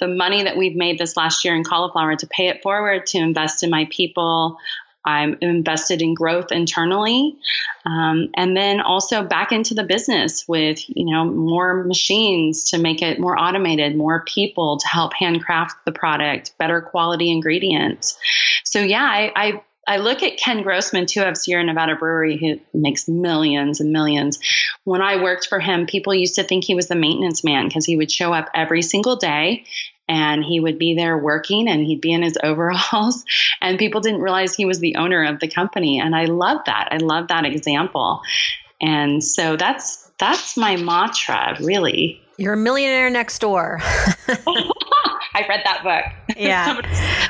the 0.00 0.08
money 0.08 0.44
that 0.44 0.56
we've 0.56 0.76
made 0.76 0.98
this 0.98 1.16
last 1.16 1.44
year 1.44 1.56
in 1.56 1.64
cauliflower 1.64 2.16
to 2.16 2.26
pay 2.26 2.48
it 2.48 2.62
forward 2.62 3.06
to 3.06 3.18
invest 3.18 3.62
in 3.62 3.70
my 3.70 3.88
people. 3.90 4.58
I'm 5.04 5.38
invested 5.40 6.02
in 6.02 6.14
growth 6.14 6.52
internally, 6.52 7.36
um, 7.86 8.28
and 8.36 8.56
then 8.56 8.80
also 8.80 9.22
back 9.22 9.52
into 9.52 9.72
the 9.72 9.84
business 9.84 10.46
with 10.46 10.84
you 10.88 11.06
know 11.06 11.24
more 11.24 11.82
machines 11.84 12.64
to 12.70 12.78
make 12.78 13.00
it 13.00 13.18
more 13.18 13.38
automated, 13.38 13.96
more 13.96 14.24
people 14.24 14.76
to 14.76 14.86
help 14.86 15.14
handcraft 15.14 15.84
the 15.86 15.92
product, 15.92 16.52
better 16.58 16.82
quality 16.82 17.30
ingredients. 17.30 18.18
So 18.64 18.80
yeah, 18.80 19.04
I, 19.04 19.32
I 19.34 19.62
I 19.88 19.96
look 19.96 20.22
at 20.22 20.36
Ken 20.36 20.62
Grossman 20.62 21.06
too 21.06 21.22
of 21.22 21.36
Sierra 21.36 21.64
Nevada 21.64 21.96
Brewery, 21.96 22.36
who 22.36 22.78
makes 22.78 23.08
millions 23.08 23.80
and 23.80 23.90
millions. 23.90 24.38
When 24.84 25.00
I 25.00 25.22
worked 25.22 25.46
for 25.46 25.60
him, 25.60 25.86
people 25.86 26.14
used 26.14 26.34
to 26.34 26.44
think 26.44 26.62
he 26.62 26.74
was 26.74 26.88
the 26.88 26.94
maintenance 26.94 27.42
man 27.42 27.66
because 27.66 27.86
he 27.86 27.96
would 27.96 28.12
show 28.12 28.34
up 28.34 28.50
every 28.54 28.82
single 28.82 29.16
day 29.16 29.64
and 30.06 30.44
he 30.44 30.60
would 30.60 30.78
be 30.78 30.94
there 30.94 31.16
working 31.16 31.68
and 31.68 31.82
he'd 31.82 32.02
be 32.02 32.12
in 32.12 32.22
his 32.22 32.36
overalls. 32.42 33.24
And 33.62 33.78
people 33.78 34.02
didn't 34.02 34.20
realize 34.20 34.54
he 34.54 34.66
was 34.66 34.78
the 34.78 34.96
owner 34.96 35.24
of 35.24 35.40
the 35.40 35.48
company. 35.48 35.98
And 35.98 36.14
i 36.14 36.26
love 36.26 36.58
that. 36.66 36.88
I 36.90 36.98
love 36.98 37.28
that 37.28 37.46
example. 37.46 38.20
And 38.80 39.24
so 39.24 39.56
that's 39.56 40.10
that's 40.18 40.56
my 40.56 40.76
mantra 40.76 41.56
really. 41.60 42.20
You're 42.36 42.52
a 42.52 42.58
millionaire 42.58 43.10
next 43.10 43.40
door 43.40 43.80
I 45.44 45.46
read 45.48 45.62
that 45.64 45.82
book. 45.82 46.36
Yeah. 46.36 46.80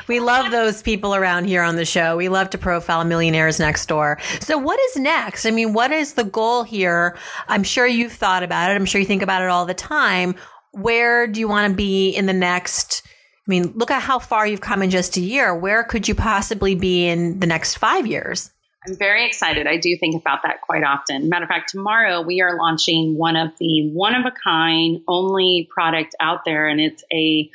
we 0.07 0.19
love 0.19 0.51
those 0.51 0.81
people 0.81 1.15
around 1.15 1.45
here 1.45 1.63
on 1.63 1.75
the 1.75 1.85
show. 1.85 2.17
We 2.17 2.29
love 2.29 2.49
to 2.51 2.57
profile 2.57 3.03
millionaires 3.05 3.59
next 3.59 3.87
door. 3.87 4.19
So 4.39 4.57
what 4.57 4.79
is 4.79 4.97
next? 4.97 5.45
I 5.45 5.51
mean, 5.51 5.73
what 5.73 5.91
is 5.91 6.13
the 6.13 6.23
goal 6.23 6.63
here? 6.63 7.17
I'm 7.47 7.63
sure 7.63 7.87
you've 7.87 8.13
thought 8.13 8.43
about 8.43 8.71
it. 8.71 8.75
I'm 8.75 8.85
sure 8.85 8.99
you 8.99 9.07
think 9.07 9.21
about 9.21 9.41
it 9.41 9.49
all 9.49 9.65
the 9.65 9.73
time 9.73 10.35
where 10.71 11.27
do 11.27 11.39
you 11.39 11.47
want 11.47 11.71
to 11.71 11.75
be 11.75 12.09
in 12.09 12.25
the 12.25 12.33
next? 12.33 13.03
I 13.05 13.49
mean, 13.49 13.73
look 13.75 13.91
at 13.91 14.01
how 14.01 14.19
far 14.19 14.45
you've 14.45 14.61
come 14.61 14.81
in 14.83 14.89
just 14.89 15.17
a 15.17 15.21
year. 15.21 15.55
Where 15.55 15.83
could 15.83 16.07
you 16.07 16.15
possibly 16.15 16.75
be 16.75 17.07
in 17.07 17.39
the 17.39 17.47
next 17.47 17.77
five 17.77 18.05
years? 18.05 18.51
I'm 18.87 18.95
very 18.95 19.25
excited. 19.25 19.67
I 19.67 19.77
do 19.77 19.97
think 19.99 20.21
about 20.21 20.39
that 20.43 20.61
quite 20.61 20.83
often. 20.83 21.27
Matter 21.27 21.43
of 21.43 21.49
fact, 21.49 21.69
tomorrow 21.69 22.21
we 22.21 22.41
are 22.41 22.57
launching 22.57 23.17
one 23.17 23.35
of 23.35 23.49
the 23.59 23.89
one 23.91 24.15
of 24.15 24.25
a 24.25 24.31
kind 24.43 25.01
only 25.07 25.67
product 25.73 26.15
out 26.19 26.45
there, 26.45 26.67
and 26.67 26.79
it's 26.79 27.03
a 27.11 27.49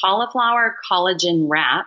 cauliflower 0.00 0.76
collagen 0.90 1.46
wrap. 1.48 1.86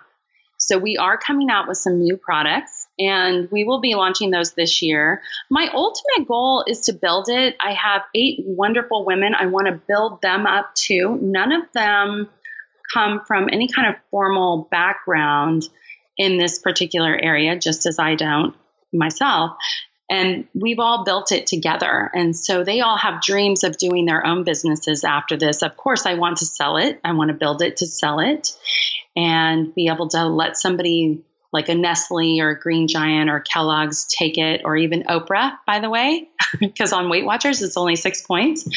So 0.58 0.78
we 0.78 0.96
are 0.96 1.18
coming 1.18 1.50
out 1.50 1.68
with 1.68 1.76
some 1.76 2.00
new 2.00 2.16
products 2.16 2.86
and 2.98 3.48
we 3.50 3.64
will 3.64 3.80
be 3.80 3.94
launching 3.94 4.30
those 4.30 4.52
this 4.52 4.82
year. 4.82 5.20
My 5.50 5.68
ultimate 5.74 6.28
goal 6.28 6.64
is 6.66 6.82
to 6.82 6.92
build 6.92 7.28
it. 7.28 7.56
I 7.60 7.72
have 7.72 8.02
eight 8.14 8.44
wonderful 8.46 9.04
women. 9.04 9.34
I 9.34 9.46
want 9.46 9.66
to 9.66 9.80
build 9.86 10.22
them 10.22 10.46
up 10.46 10.74
too. 10.74 11.18
None 11.20 11.52
of 11.52 11.62
them 11.72 12.28
come 12.92 13.20
from 13.26 13.48
any 13.52 13.68
kind 13.68 13.88
of 13.88 14.00
formal 14.10 14.68
background 14.70 15.68
in 16.16 16.38
this 16.38 16.58
particular 16.58 17.14
area, 17.14 17.58
just 17.58 17.86
as 17.86 17.98
I 17.98 18.14
don't 18.14 18.54
myself. 18.92 19.56
And 20.10 20.46
we've 20.54 20.78
all 20.78 21.04
built 21.04 21.32
it 21.32 21.46
together. 21.46 22.10
And 22.14 22.36
so 22.36 22.62
they 22.62 22.80
all 22.80 22.98
have 22.98 23.22
dreams 23.22 23.64
of 23.64 23.78
doing 23.78 24.04
their 24.04 24.26
own 24.26 24.44
businesses 24.44 25.02
after 25.02 25.36
this. 25.36 25.62
Of 25.62 25.76
course, 25.76 26.04
I 26.04 26.14
want 26.14 26.38
to 26.38 26.46
sell 26.46 26.76
it. 26.76 27.00
I 27.02 27.12
want 27.12 27.28
to 27.28 27.34
build 27.34 27.62
it 27.62 27.78
to 27.78 27.86
sell 27.86 28.20
it 28.20 28.52
and 29.16 29.74
be 29.74 29.88
able 29.88 30.08
to 30.08 30.26
let 30.26 30.56
somebody 30.56 31.24
like 31.54 31.68
a 31.68 31.74
Nestle 31.74 32.40
or 32.40 32.50
a 32.50 32.58
Green 32.58 32.88
Giant 32.88 33.30
or 33.30 33.38
Kellogg's 33.38 34.06
take 34.06 34.38
it, 34.38 34.62
or 34.64 34.76
even 34.76 35.04
Oprah, 35.04 35.56
by 35.66 35.78
the 35.78 35.88
way, 35.88 36.28
because 36.60 36.92
on 36.92 37.08
Weight 37.08 37.24
Watchers 37.24 37.62
it's 37.62 37.76
only 37.76 37.94
six 37.94 38.22
points. 38.22 38.68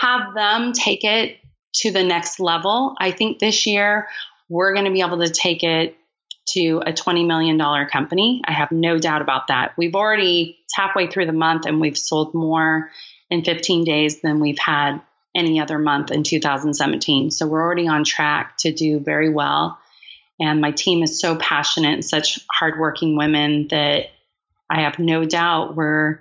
Have 0.00 0.34
them 0.34 0.72
take 0.72 1.04
it 1.04 1.38
to 1.76 1.92
the 1.92 2.02
next 2.02 2.40
level. 2.40 2.96
I 2.98 3.12
think 3.12 3.38
this 3.38 3.64
year 3.64 4.08
we're 4.48 4.74
going 4.74 4.86
to 4.86 4.90
be 4.90 5.02
able 5.02 5.20
to 5.20 5.30
take 5.30 5.62
it 5.62 5.96
to 6.46 6.82
a 6.86 6.92
$20 6.92 7.26
million 7.26 7.58
company. 7.88 8.42
I 8.46 8.52
have 8.52 8.70
no 8.70 8.98
doubt 8.98 9.22
about 9.22 9.48
that. 9.48 9.72
We've 9.76 9.94
already, 9.94 10.58
it's 10.64 10.76
halfway 10.76 11.08
through 11.08 11.26
the 11.26 11.32
month 11.32 11.66
and 11.66 11.80
we've 11.80 11.98
sold 11.98 12.34
more 12.34 12.90
in 13.30 13.44
15 13.44 13.84
days 13.84 14.20
than 14.20 14.40
we've 14.40 14.58
had 14.58 15.00
any 15.34 15.60
other 15.60 15.78
month 15.78 16.10
in 16.10 16.22
2017. 16.22 17.30
So 17.30 17.46
we're 17.46 17.62
already 17.62 17.88
on 17.88 18.04
track 18.04 18.56
to 18.58 18.72
do 18.72 19.00
very 19.00 19.28
well. 19.28 19.78
And 20.40 20.60
my 20.60 20.70
team 20.70 21.02
is 21.02 21.20
so 21.20 21.36
passionate 21.36 21.94
and 21.94 22.04
such 22.04 22.40
hardworking 22.50 23.16
women 23.16 23.68
that 23.68 24.06
I 24.68 24.82
have 24.82 24.98
no 24.98 25.24
doubt 25.24 25.76
we're 25.76 26.20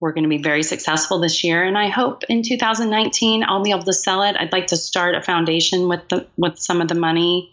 we're 0.00 0.12
going 0.12 0.24
to 0.24 0.30
be 0.30 0.42
very 0.42 0.62
successful 0.62 1.18
this 1.18 1.44
year. 1.44 1.62
And 1.62 1.76
I 1.76 1.88
hope 1.88 2.24
in 2.30 2.42
2019 2.42 3.44
I'll 3.44 3.62
be 3.62 3.70
able 3.70 3.82
to 3.82 3.92
sell 3.92 4.22
it. 4.22 4.34
I'd 4.34 4.52
like 4.52 4.68
to 4.68 4.76
start 4.76 5.14
a 5.14 5.22
foundation 5.22 5.88
with 5.88 6.08
the 6.08 6.26
with 6.36 6.58
some 6.58 6.80
of 6.80 6.88
the 6.88 6.94
money. 6.94 7.52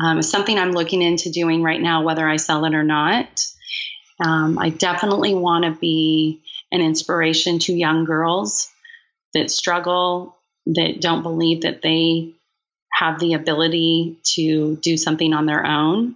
Um, 0.00 0.22
something 0.22 0.58
I'm 0.58 0.72
looking 0.72 1.02
into 1.02 1.30
doing 1.30 1.62
right 1.62 1.80
now, 1.80 2.02
whether 2.02 2.26
I 2.26 2.36
sell 2.36 2.64
it 2.64 2.74
or 2.74 2.82
not. 2.82 3.46
Um, 4.24 4.58
I 4.58 4.70
definitely 4.70 5.34
want 5.34 5.64
to 5.64 5.72
be 5.72 6.42
an 6.70 6.80
inspiration 6.80 7.58
to 7.60 7.74
young 7.74 8.04
girls 8.04 8.70
that 9.34 9.50
struggle, 9.50 10.36
that 10.66 11.00
don't 11.00 11.22
believe 11.22 11.62
that 11.62 11.82
they 11.82 12.34
have 12.92 13.18
the 13.18 13.34
ability 13.34 14.18
to 14.22 14.76
do 14.76 14.96
something 14.96 15.32
on 15.32 15.46
their 15.46 15.66
own. 15.66 16.14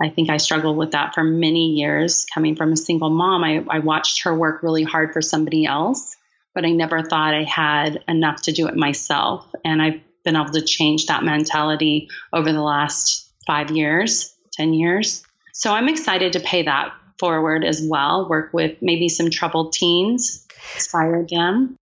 I 0.00 0.10
think 0.10 0.30
I 0.30 0.36
struggled 0.36 0.76
with 0.76 0.92
that 0.92 1.14
for 1.14 1.24
many 1.24 1.70
years. 1.70 2.26
Coming 2.32 2.54
from 2.54 2.72
a 2.72 2.76
single 2.76 3.10
mom, 3.10 3.42
I, 3.42 3.64
I 3.68 3.78
watched 3.80 4.22
her 4.24 4.34
work 4.34 4.62
really 4.62 4.84
hard 4.84 5.12
for 5.12 5.22
somebody 5.22 5.64
else, 5.64 6.16
but 6.54 6.64
I 6.64 6.70
never 6.70 7.02
thought 7.02 7.34
I 7.34 7.44
had 7.44 8.04
enough 8.06 8.42
to 8.42 8.52
do 8.52 8.68
it 8.68 8.76
myself. 8.76 9.46
And 9.64 9.82
I've 9.82 10.00
been 10.24 10.36
able 10.36 10.50
to 10.52 10.62
change 10.62 11.06
that 11.06 11.24
mentality 11.24 12.08
over 12.32 12.52
the 12.52 12.62
last 12.62 13.30
five 13.46 13.70
years, 13.70 14.34
10 14.52 14.74
years. 14.74 15.22
So 15.52 15.72
I'm 15.72 15.88
excited 15.88 16.34
to 16.34 16.40
pay 16.40 16.62
that 16.64 16.92
forward 17.18 17.64
as 17.64 17.82
well, 17.82 18.28
work 18.28 18.52
with 18.52 18.76
maybe 18.80 19.08
some 19.08 19.30
troubled 19.30 19.72
teens, 19.72 20.46
inspire 20.74 21.26
them. 21.28 21.76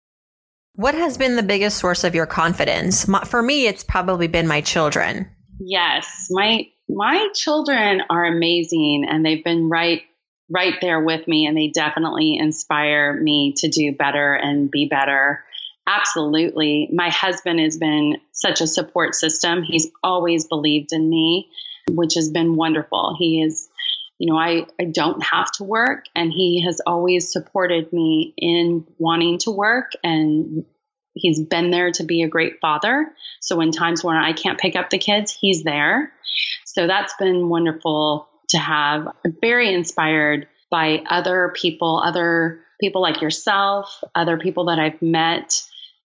What 0.77 0.95
has 0.95 1.19
been 1.19 1.37
the 1.37 1.43
biggest 1.43 1.79
source 1.79 2.05
of 2.05 2.15
your 2.15 2.27
confidence? 2.27 3.07
For 3.27 3.43
me, 3.43 3.67
it's 3.67 3.85
probably 3.85 4.27
been 4.27 4.47
my 4.47 4.61
children. 4.61 5.29
Yes, 5.61 6.27
my 6.31 6.67
my 6.89 7.29
children 7.35 8.03
are 8.11 8.25
amazing 8.25 9.07
and 9.09 9.25
they've 9.25 9.45
been 9.45 9.69
right 9.69 10.03
right 10.51 10.75
there 10.81 11.01
with 11.01 11.27
me 11.27 11.47
and 11.47 11.57
they 11.57 11.69
definitely 11.69 12.37
inspire 12.37 13.15
me 13.15 13.55
to 13.59 13.69
do 13.69 13.93
better 13.93 14.35
and 14.35 14.71
be 14.71 14.87
better. 14.87 15.44
Absolutely. 15.87 16.89
My 16.93 17.11
husband 17.11 17.61
has 17.61 17.77
been 17.77 18.17
such 18.33 18.61
a 18.61 18.67
support 18.67 19.15
system. 19.15 19.63
He's 19.63 19.91
always 20.03 20.47
believed 20.47 20.93
in 20.93 21.09
me, 21.09 21.51
which 21.91 22.15
has 22.15 22.31
been 22.31 22.57
wonderful. 22.57 23.17
He 23.19 23.43
is 23.43 23.69
you 24.19 24.33
know, 24.33 24.39
I, 24.39 24.67
I 24.81 24.85
don't 24.85 25.23
have 25.23 25.51
to 25.53 25.65
work. 25.65 26.05
And 26.15 26.33
he 26.33 26.63
has 26.65 26.81
always 26.87 27.33
supported 27.33 27.93
me 27.93 28.33
in 28.37 28.87
wanting 28.99 29.39
to 29.41 29.51
work. 29.51 29.93
And 30.03 30.65
he's 31.15 31.41
been 31.41 31.71
there 31.71 31.91
to 31.93 32.05
be 32.05 32.23
a 32.23 32.29
great 32.29 32.55
father. 32.61 33.13
So 33.41 33.61
in 33.61 33.73
times 33.73 34.05
when 34.05 34.17
I 34.17 34.33
can't 34.33 34.59
pick 34.59 34.77
up 34.77 34.91
the 34.91 34.99
kids, 34.99 35.37
he's 35.39 35.63
there. 35.65 36.13
So 36.65 36.87
that's 36.87 37.15
been 37.19 37.49
wonderful 37.49 38.29
to 38.51 38.59
have. 38.59 39.09
very 39.41 39.73
inspired 39.73 40.49
by 40.71 41.03
other 41.09 41.53
people, 41.55 42.01
other 42.05 42.61
people 42.81 43.03
like 43.03 43.21
yourself, 43.21 44.03
other 44.15 44.39
people 44.39 44.67
that 44.67 44.79
I've 44.79 45.01
met 45.03 45.63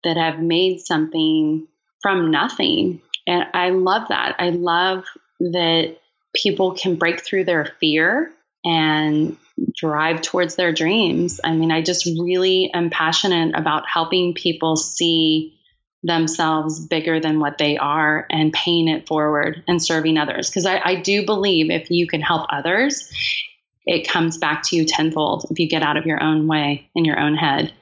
that 0.06 0.18
have 0.18 0.39
made 0.39 0.80
something 0.80 1.68
from 2.02 2.32
nothing. 2.32 3.02
And 3.28 3.46
I 3.54 3.72
love 3.72 4.10
that. 4.10 4.36
I 4.39 4.52
love 4.52 5.04
that 5.39 5.98
people 6.34 6.76
can 6.76 6.96
break 6.96 7.22
through 7.22 7.46
their 7.46 7.65
fear 7.80 8.32
and 8.63 9.38
drive 9.76 10.22
towards 10.22 10.56
their 10.56 10.72
dreams. 10.72 11.41
I 11.44 11.54
mean, 11.54 11.72
I 11.72 11.82
just 11.82 12.06
really 12.06 12.72
am 12.74 12.89
passionate 12.89 13.56
about 13.56 13.88
helping 13.88 14.34
people 14.34 14.76
see 14.76 15.58
themselves 16.04 16.86
bigger 16.86 17.20
than 17.20 17.39
what 17.39 17.58
they 17.58 17.78
are 17.78 18.28
and 18.30 18.54
paying 18.54 18.88
it 18.88 19.08
forward 19.08 19.63
and 19.68 19.82
serving 19.82 20.18
others. 20.18 20.50
Because 20.50 20.68
I, 20.68 20.80
I, 20.84 20.96
do 21.02 21.26
believe 21.26 21.72
if 21.72 21.89
you 21.89 22.06
can 22.06 22.22
help 22.22 22.46
others, 22.52 23.12
it 23.88 24.08
comes 24.08 24.38
back 24.38 24.62
to 24.65 24.76
you 24.76 24.86
tenfold 24.86 25.48
if 25.50 25.58
you 25.58 25.68
get 25.68 25.82
out 25.82 25.98
of 25.98 26.06
your 26.06 26.22
own 26.22 26.46
way 26.46 26.89
in 26.94 27.06
your 27.06 27.20
own 27.20 27.36
head 27.36 27.74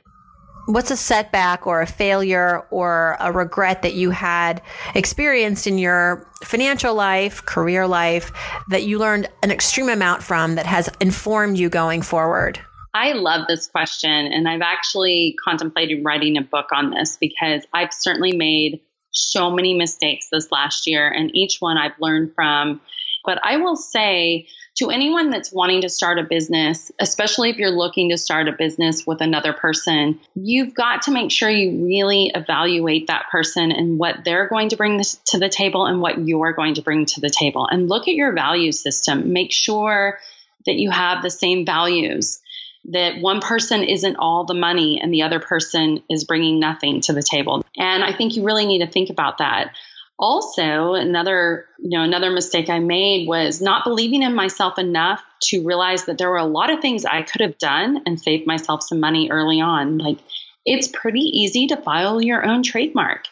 what's 0.65 0.91
a 0.91 0.97
setback 0.97 1.67
or 1.67 1.81
a 1.81 1.87
failure 1.87 2.65
or 2.71 3.17
a 3.19 3.31
regret 3.31 3.81
that 3.81 3.93
you 3.93 4.11
had 4.11 4.61
experienced 4.95 5.67
in 5.67 5.77
your 5.77 6.25
financial 6.43 6.95
life, 6.95 7.45
career 7.45 7.87
life 7.87 8.31
that 8.69 8.83
you 8.83 8.97
learned 8.97 9.29
an 9.41 9.51
extreme 9.51 9.89
amount 9.89 10.23
from 10.23 10.55
that 10.55 10.65
has 10.65 10.89
informed 10.99 11.57
you 11.57 11.69
going 11.69 12.01
forward? 12.01 12.59
I 12.93 13.13
love 13.13 13.47
this 13.47 13.67
question. 13.67 14.11
And 14.11 14.47
I've 14.47 14.61
actually 14.61 15.35
contemplated 15.43 16.05
writing 16.05 16.37
a 16.37 16.41
book 16.41 16.67
on 16.71 16.91
this 16.91 17.17
because 17.17 17.65
I've 17.73 17.93
certainly 17.93 18.35
made 18.35 18.79
so 19.11 19.49
many 19.51 19.73
mistakes 19.73 20.27
this 20.31 20.51
last 20.51 20.87
year, 20.87 21.07
and 21.07 21.29
each 21.35 21.57
one 21.59 21.77
I've 21.77 21.99
learned 21.99 22.33
from. 22.35 22.81
But 23.25 23.39
I 23.43 23.57
will 23.57 23.75
say 23.75 24.47
to 24.75 24.89
anyone 24.89 25.29
that's 25.29 25.51
wanting 25.51 25.81
to 25.81 25.89
start 25.89 26.17
a 26.17 26.23
business, 26.23 26.91
especially 26.99 27.51
if 27.51 27.57
you're 27.57 27.69
looking 27.69 28.09
to 28.09 28.17
start 28.17 28.47
a 28.47 28.51
business 28.51 29.05
with 29.05 29.21
another 29.21 29.53
person, 29.53 30.19
you've 30.35 30.73
got 30.73 31.03
to 31.03 31.11
make 31.11 31.29
sure 31.29 31.49
you 31.49 31.85
really 31.85 32.31
evaluate 32.33 33.07
that 33.07 33.25
person 33.31 33.71
and 33.71 33.99
what 33.99 34.23
they're 34.25 34.47
going 34.47 34.69
to 34.69 34.75
bring 34.75 34.99
to 35.25 35.37
the 35.37 35.49
table 35.49 35.85
and 35.85 36.01
what 36.01 36.25
you're 36.25 36.53
going 36.53 36.73
to 36.75 36.81
bring 36.81 37.05
to 37.05 37.21
the 37.21 37.29
table. 37.29 37.67
And 37.69 37.87
look 37.87 38.07
at 38.07 38.15
your 38.15 38.33
value 38.33 38.71
system. 38.71 39.31
Make 39.31 39.51
sure 39.51 40.19
that 40.65 40.75
you 40.75 40.89
have 40.89 41.21
the 41.21 41.29
same 41.29 41.65
values 41.65 42.39
that 42.85 43.21
one 43.21 43.39
person 43.39 43.83
isn't 43.83 44.17
all 44.17 44.43
the 44.43 44.53
money 44.53 44.99
and 45.01 45.13
the 45.13 45.21
other 45.21 45.39
person 45.39 46.03
is 46.09 46.25
bringing 46.25 46.59
nothing 46.59 46.99
to 47.01 47.13
the 47.13 47.23
table. 47.23 47.63
And 47.77 48.03
I 48.03 48.13
think 48.13 48.35
you 48.35 48.43
really 48.43 48.65
need 48.65 48.79
to 48.79 48.91
think 48.91 49.09
about 49.09 49.37
that. 49.37 49.73
Also, 50.19 50.93
another, 50.93 51.65
you 51.79 51.97
know, 51.97 52.03
another 52.03 52.29
mistake 52.31 52.69
I 52.69 52.79
made 52.79 53.27
was 53.27 53.61
not 53.61 53.83
believing 53.83 54.21
in 54.21 54.35
myself 54.35 54.77
enough 54.77 55.23
to 55.43 55.65
realize 55.65 56.05
that 56.05 56.17
there 56.17 56.29
were 56.29 56.37
a 56.37 56.45
lot 56.45 56.69
of 56.69 56.81
things 56.81 57.03
I 57.03 57.23
could 57.23 57.41
have 57.41 57.57
done 57.57 58.03
and 58.05 58.19
saved 58.19 58.45
myself 58.45 58.83
some 58.83 58.99
money 58.99 59.29
early 59.31 59.59
on. 59.59 59.97
Like 59.97 60.19
it's 60.65 60.87
pretty 60.87 61.19
easy 61.19 61.67
to 61.67 61.77
file 61.77 62.21
your 62.21 62.45
own 62.45 62.63
trademark. 62.63 63.25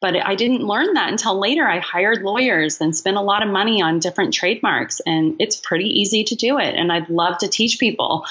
But 0.00 0.14
I 0.24 0.34
didn't 0.34 0.66
learn 0.66 0.92
that 0.94 1.10
until 1.10 1.40
later. 1.40 1.66
I 1.66 1.80
hired 1.80 2.22
lawyers 2.22 2.80
and 2.80 2.94
spent 2.94 3.16
a 3.16 3.22
lot 3.22 3.42
of 3.42 3.48
money 3.48 3.80
on 3.80 3.98
different 3.98 4.34
trademarks, 4.34 5.00
and 5.00 5.36
it's 5.38 5.56
pretty 5.56 5.88
easy 6.00 6.22
to 6.24 6.34
do 6.34 6.58
it. 6.58 6.74
And 6.74 6.92
I'd 6.92 7.08
love 7.08 7.38
to 7.38 7.48
teach 7.48 7.80
people 7.80 8.26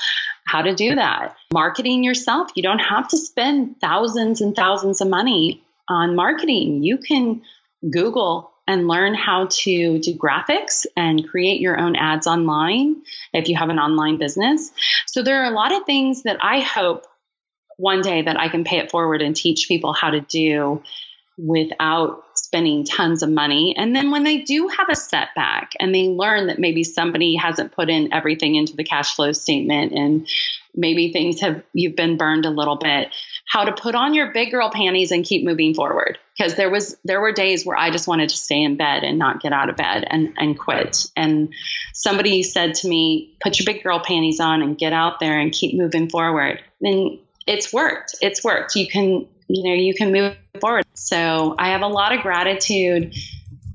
how 0.45 0.61
to 0.61 0.75
do 0.75 0.95
that. 0.95 1.35
Marketing 1.51 2.03
yourself, 2.03 2.51
you 2.55 2.61
don't 2.61 2.79
have 2.79 3.07
to 3.09 3.17
spend 3.17 3.81
thousands 3.81 4.41
and 4.41 4.55
thousands 4.55 5.01
of 5.01 5.07
money 5.07 5.63
on 5.89 6.15
marketing. 6.15 6.83
You 6.83 6.99
can 6.99 7.41
Google 7.89 8.51
and 8.67 8.87
learn 8.87 9.13
how 9.13 9.47
to 9.49 9.99
do 9.99 10.15
graphics 10.15 10.85
and 10.97 11.27
create 11.27 11.61
your 11.61 11.79
own 11.79 11.95
ads 11.95 12.25
online 12.25 13.03
if 13.33 13.47
you 13.47 13.55
have 13.55 13.69
an 13.69 13.79
online 13.79 14.17
business. 14.17 14.71
So 15.05 15.21
there 15.21 15.43
are 15.43 15.51
a 15.51 15.55
lot 15.55 15.71
of 15.71 15.85
things 15.85 16.23
that 16.23 16.37
I 16.41 16.61
hope 16.61 17.05
one 17.77 18.01
day 18.01 18.23
that 18.23 18.39
I 18.39 18.49
can 18.49 18.63
pay 18.63 18.77
it 18.79 18.89
forward 18.89 19.21
and 19.21 19.35
teach 19.35 19.67
people 19.67 19.93
how 19.93 20.09
to 20.09 20.21
do 20.21 20.81
without 21.37 22.23
spending 22.35 22.85
tons 22.85 23.21
of 23.21 23.29
money. 23.29 23.75
And 23.77 23.93
then 23.93 24.09
when 24.09 24.23
they 24.23 24.37
do 24.37 24.69
have 24.69 24.87
a 24.89 24.95
setback 24.95 25.73
and 25.79 25.93
they 25.93 26.07
learn 26.07 26.47
that 26.47 26.59
maybe 26.59 26.83
somebody 26.83 27.35
hasn't 27.35 27.73
put 27.73 27.89
in 27.89 28.13
everything 28.13 28.55
into 28.55 28.75
the 28.75 28.85
cash 28.85 29.15
flow 29.15 29.33
statement 29.33 29.91
and 29.91 30.27
maybe 30.73 31.11
things 31.11 31.41
have 31.41 31.61
you've 31.73 31.95
been 31.95 32.17
burned 32.17 32.45
a 32.45 32.49
little 32.49 32.77
bit, 32.77 33.09
how 33.47 33.63
to 33.63 33.71
put 33.71 33.95
on 33.95 34.13
your 34.13 34.31
big 34.31 34.51
girl 34.51 34.69
panties 34.71 35.11
and 35.11 35.23
keep 35.23 35.45
moving 35.45 35.73
forward. 35.73 36.17
Because 36.37 36.55
there 36.55 36.69
was 36.69 36.97
there 37.05 37.21
were 37.21 37.31
days 37.31 37.65
where 37.65 37.77
I 37.77 37.91
just 37.91 38.07
wanted 38.07 38.29
to 38.29 38.35
stay 38.35 38.61
in 38.61 38.75
bed 38.75 39.03
and 39.03 39.17
not 39.17 39.41
get 39.41 39.53
out 39.53 39.69
of 39.69 39.77
bed 39.77 40.05
and, 40.09 40.33
and 40.37 40.57
quit. 40.57 41.05
And 41.15 41.53
somebody 41.93 42.43
said 42.43 42.75
to 42.75 42.87
me, 42.87 43.35
put 43.41 43.59
your 43.59 43.65
big 43.65 43.83
girl 43.83 43.99
panties 43.99 44.39
on 44.39 44.61
and 44.61 44.77
get 44.77 44.91
out 44.91 45.19
there 45.19 45.39
and 45.39 45.51
keep 45.51 45.77
moving 45.77 46.09
forward. 46.09 46.59
And 46.81 47.19
it's 47.47 47.71
worked. 47.71 48.15
It's 48.21 48.43
worked. 48.43 48.75
You 48.75 48.87
can 48.87 49.27
you 49.47 49.63
know, 49.63 49.75
you 49.75 49.93
can 49.93 50.11
move 50.11 50.35
forward. 50.59 50.85
So 50.93 51.55
I 51.57 51.69
have 51.69 51.81
a 51.81 51.87
lot 51.87 52.13
of 52.13 52.21
gratitude 52.21 53.15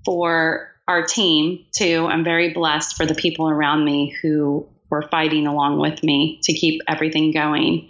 for 0.04 0.68
our 0.88 1.04
team 1.04 1.64
too. 1.72 2.06
I'm 2.06 2.24
very 2.24 2.52
blessed 2.52 2.96
for 2.96 3.06
the 3.06 3.14
people 3.14 3.48
around 3.48 3.85
me 3.85 4.16
who 4.22 4.66
were 4.90 5.03
fighting 5.11 5.46
along 5.46 5.79
with 5.79 6.03
me 6.03 6.40
to 6.42 6.53
keep 6.53 6.81
everything 6.88 7.33
going. 7.33 7.88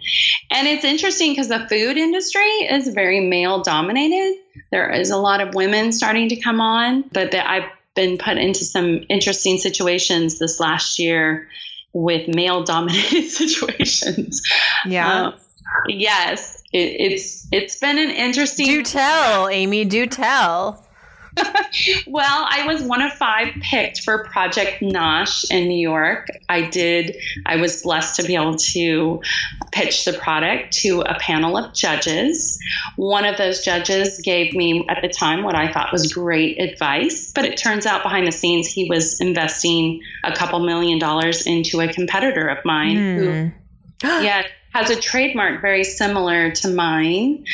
And 0.51 0.69
it's 0.69 0.85
interesting 0.85 1.33
because 1.33 1.49
the 1.49 1.67
food 1.69 1.97
industry 1.97 2.43
is 2.43 2.89
very 2.89 3.21
male 3.21 3.63
dominated. 3.63 4.39
There 4.71 4.91
is 4.91 5.11
a 5.11 5.17
lot 5.17 5.41
of 5.41 5.55
women 5.55 5.93
starting 5.93 6.29
to 6.29 6.37
come 6.37 6.61
on, 6.61 7.05
but 7.13 7.31
the, 7.31 7.49
I've 7.49 7.71
been 7.95 8.19
put 8.19 8.37
into 8.37 8.65
some 8.65 9.05
interesting 9.09 9.59
situations 9.59 10.39
this 10.39 10.61
last 10.61 10.99
year 10.99 11.49
with 11.93 12.29
male 12.29 12.63
dominated 12.63 13.29
situations. 13.29 14.43
Yeah. 14.87 15.27
Um, 15.27 15.35
yes 15.89 16.61
it, 16.73 16.79
it's 16.79 17.47
it's 17.51 17.79
been 17.79 17.99
an 17.99 18.11
interesting. 18.11 18.67
Do 18.67 18.83
tell, 18.83 19.49
Amy. 19.49 19.85
Do 19.85 20.07
tell. 20.07 20.85
well, 22.07 22.47
I 22.49 22.67
was 22.67 22.83
one 22.83 23.03
of 23.03 23.13
five 23.13 23.49
picked 23.61 24.03
for 24.03 24.25
Project 24.25 24.81
Nosh 24.83 25.51
in 25.51 25.69
New 25.69 25.79
York. 25.79 26.29
I 26.49 26.69
did, 26.69 27.17
I 27.47 27.57
was 27.57 27.83
blessed 27.83 28.17
to 28.17 28.23
be 28.25 28.35
able 28.35 28.57
to 28.57 29.23
pitch 29.73 30.05
the 30.05 30.13
product 30.13 30.73
to 30.79 31.03
a 31.03 31.19
panel 31.19 31.57
of 31.57 31.75
judges. 31.75 32.59
One 32.97 33.25
of 33.25 33.37
those 33.37 33.65
judges 33.65 34.21
gave 34.21 34.55
me, 34.55 34.87
at 34.89 35.03
the 35.03 35.09
time, 35.09 35.43
what 35.43 35.55
I 35.55 35.73
thought 35.73 35.93
was 35.93 36.13
great 36.13 36.61
advice, 36.61 37.33
but 37.33 37.45
it 37.45 37.57
turns 37.57 37.87
out 37.87 38.03
behind 38.03 38.27
the 38.27 38.33
scenes, 38.33 38.69
he 38.69 38.89
was 38.89 39.21
investing 39.21 40.01
a 40.25 40.33
couple 40.33 40.61
million 40.61 40.99
dollars 40.99 41.47
into 41.47 41.81
a 41.81 41.93
competitor 41.93 42.49
of 42.49 42.65
mine 42.65 42.97
mm. 42.97 43.17
who, 43.17 44.07
hmm. 44.07 44.23
yeah, 44.25 44.47
has 44.73 44.91
a 44.91 44.97
trademark 44.97 45.61
very 45.61 45.85
similar 45.85 46.51
to 46.51 46.69
mine. 46.69 47.45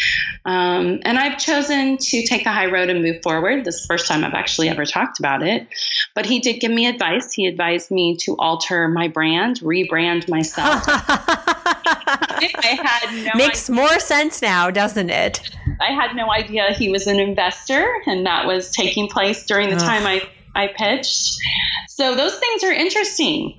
Um, 0.45 1.01
and 1.05 1.19
I've 1.19 1.39
chosen 1.39 1.97
to 1.97 2.27
take 2.27 2.45
the 2.45 2.51
high 2.51 2.67
road 2.67 2.91
and 2.91 3.03
move 3.03 3.23
forward. 3.23 3.65
This 3.65 3.77
is 3.77 3.83
the 3.83 3.87
first 3.89 4.07
time 4.07 4.25
I've 4.25 4.35
actually 4.35 4.69
ever 4.69 4.85
talked 4.85 5.19
about 5.19 5.43
it. 5.43 5.67
But 6.15 6.27
he 6.27 6.41
did 6.41 6.61
give 6.61 6.71
me 6.71 6.87
advice. 6.87 7.33
He 7.33 7.47
advised 7.47 7.91
me 7.91 8.17
to 8.21 8.37
alter 8.37 8.89
my 8.89 9.09
brand, 9.09 9.61
rebrand 9.61 10.29
myself. 10.29 10.85
I 10.89 12.79
had 12.83 13.25
no 13.25 13.33
Makes 13.35 13.71
idea. 13.71 13.83
more 13.83 13.99
sense 13.99 14.43
now, 14.43 14.71
doesn't 14.71 15.11
it? 15.11 15.41
I 15.81 15.93
had 15.93 16.15
no 16.15 16.31
idea 16.31 16.73
he 16.73 16.91
was 16.91 17.07
an 17.07 17.19
investor, 17.19 17.87
and 18.07 18.27
that 18.27 18.47
was 18.47 18.71
taking 18.73 19.09
place 19.09 19.45
during 19.47 19.71
the 19.71 19.77
Ugh. 19.77 19.83
time 19.83 20.07
I, 20.07 20.23
I 20.55 20.69
pitched. 20.69 21.37
So 21.89 22.15
those 22.15 22.39
things 22.39 22.63
are 22.63 22.73
interesting 22.73 23.59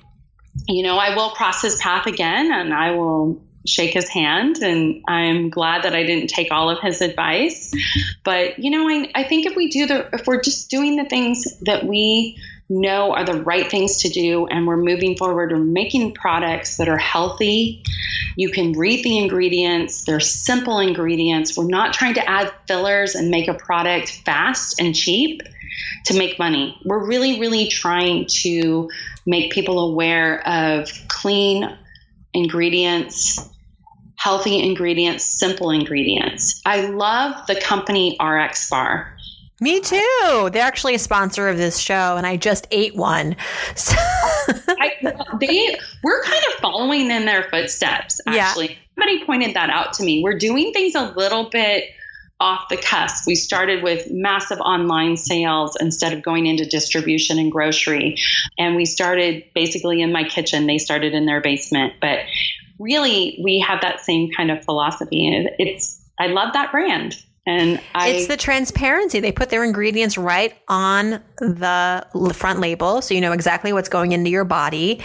you 0.68 0.84
know, 0.84 0.98
I 0.98 1.16
will 1.16 1.30
cross 1.32 1.62
his 1.62 1.76
path 1.78 2.08
again 2.08 2.52
and 2.52 2.74
I 2.74 2.92
will 2.92 3.42
shake 3.68 3.94
his 3.94 4.08
hand 4.10 4.58
and 4.58 5.04
I'm 5.08 5.50
glad 5.50 5.84
that 5.84 5.96
I 5.96 6.04
didn't 6.04 6.30
take 6.30 6.52
all 6.52 6.70
of 6.70 6.80
his 6.80 7.02
advice. 7.02 7.72
But, 8.24 8.60
you 8.60 8.72
know, 8.72 8.88
I, 8.88 9.12
I 9.16 9.24
think 9.24 9.46
if 9.46 9.56
we 9.56 9.70
do 9.70 9.86
the, 9.86 10.10
if 10.14 10.26
we're 10.28 10.42
just 10.42 10.70
doing 10.70 10.96
the 10.96 11.06
things 11.06 11.46
that 11.62 11.86
we 11.86 12.38
know 12.70 13.14
are 13.14 13.24
the 13.24 13.42
right 13.44 13.72
things 13.72 14.00
to 14.00 14.10
do 14.10 14.46
and 14.48 14.68
we're 14.68 14.76
moving 14.76 15.16
forward 15.16 15.54
we're 15.54 15.58
making 15.58 16.14
products 16.14 16.76
that 16.76 16.90
are 16.90 16.98
healthy 16.98 17.82
you 18.38 18.52
can 18.52 18.74
read 18.74 19.04
the 19.04 19.18
ingredients. 19.18 20.06
They're 20.06 20.20
simple 20.20 20.78
ingredients. 20.78 21.58
We're 21.58 21.66
not 21.66 21.92
trying 21.92 22.14
to 22.14 22.30
add 22.30 22.54
fillers 22.68 23.16
and 23.16 23.30
make 23.30 23.48
a 23.48 23.56
product 23.56 24.22
fast 24.26 24.80
and 24.80 24.94
cheap 24.94 25.42
to 26.06 26.18
make 26.18 26.38
money. 26.38 26.80
We're 26.86 27.06
really 27.06 27.40
really 27.40 27.68
trying 27.68 28.28
to 28.44 28.90
make 29.26 29.52
people 29.52 29.80
aware 29.80 30.48
of 30.48 30.90
clean 31.08 31.76
ingredients 32.34 33.50
healthy 34.18 34.60
ingredients, 34.60 35.24
simple 35.24 35.72
ingredients. 35.72 36.62
I 36.66 36.88
love 36.88 37.48
the 37.48 37.56
company 37.56 38.18
RX 38.22 38.70
Bar. 38.70 39.18
Me 39.60 39.80
too. 39.80 40.50
They're 40.52 40.66
actually 40.66 40.94
a 40.94 41.00
sponsor 41.00 41.48
of 41.50 41.58
this 41.58 41.80
show, 41.80 42.16
and 42.16 42.28
I 42.28 42.38
just 42.38 42.68
ate 42.70 42.96
one. 42.96 43.36
So 43.76 43.96
I, 44.00 44.92
they 45.40 45.80
we're 46.04 46.22
kind 46.24 46.44
of 46.50 46.54
following 46.60 47.10
in 47.10 47.26
their 47.26 47.44
footsteps. 47.44 48.22
Actually, 48.28 48.70
yeah. 48.70 48.76
somebody 48.96 49.26
pointed 49.26 49.56
that 49.56 49.72
out 49.72 49.94
to 49.94 50.04
me. 50.04 50.24
We're 50.24 50.38
doing 50.38 50.74
things 50.74 50.94
a 50.94 51.12
little 51.16 51.50
bit 51.50 51.86
off 52.40 52.70
the 52.70 52.78
cusp. 52.78 53.26
We 53.26 53.34
started 53.34 53.82
with 53.82 54.12
massive 54.12 54.60
online 54.60 55.18
sales 55.18 55.76
instead 55.80 56.14
of 56.14 56.22
going 56.22 56.46
into 56.46 56.66
distribution 56.66 57.40
and 57.40 57.52
grocery, 57.52 58.18
and 58.60 58.76
we 58.76 58.86
started 58.86 59.44
basically 59.56 60.04
in 60.04 60.12
my 60.12 60.24
kitchen. 60.24 60.68
They 60.68 60.78
started 60.78 61.16
in 61.16 61.26
their 61.26 61.42
basement, 61.42 61.94
but 62.00 62.20
really 62.80 63.40
we 63.44 63.60
have 63.60 63.82
that 63.82 64.02
same 64.02 64.32
kind 64.36 64.52
of 64.52 64.64
philosophy. 64.64 65.48
It's 65.60 66.02
I 66.20 66.28
love 66.28 66.54
that 66.54 66.72
brand. 66.72 67.16
And 67.46 67.80
I, 67.96 68.10
it's 68.10 68.28
the 68.28 68.36
transparency. 68.36 69.22
They 69.22 69.32
put 69.32 69.50
their 69.50 69.64
ingredients 69.64 70.18
right 70.18 70.54
on 70.68 71.22
the 71.40 72.06
front 72.34 72.60
label, 72.60 73.02
so 73.02 73.14
you 73.14 73.22
know 73.22 73.32
exactly 73.32 73.72
what's 73.72 73.88
going 73.88 74.12
into 74.12 74.30
your 74.30 74.44
body. 74.44 75.00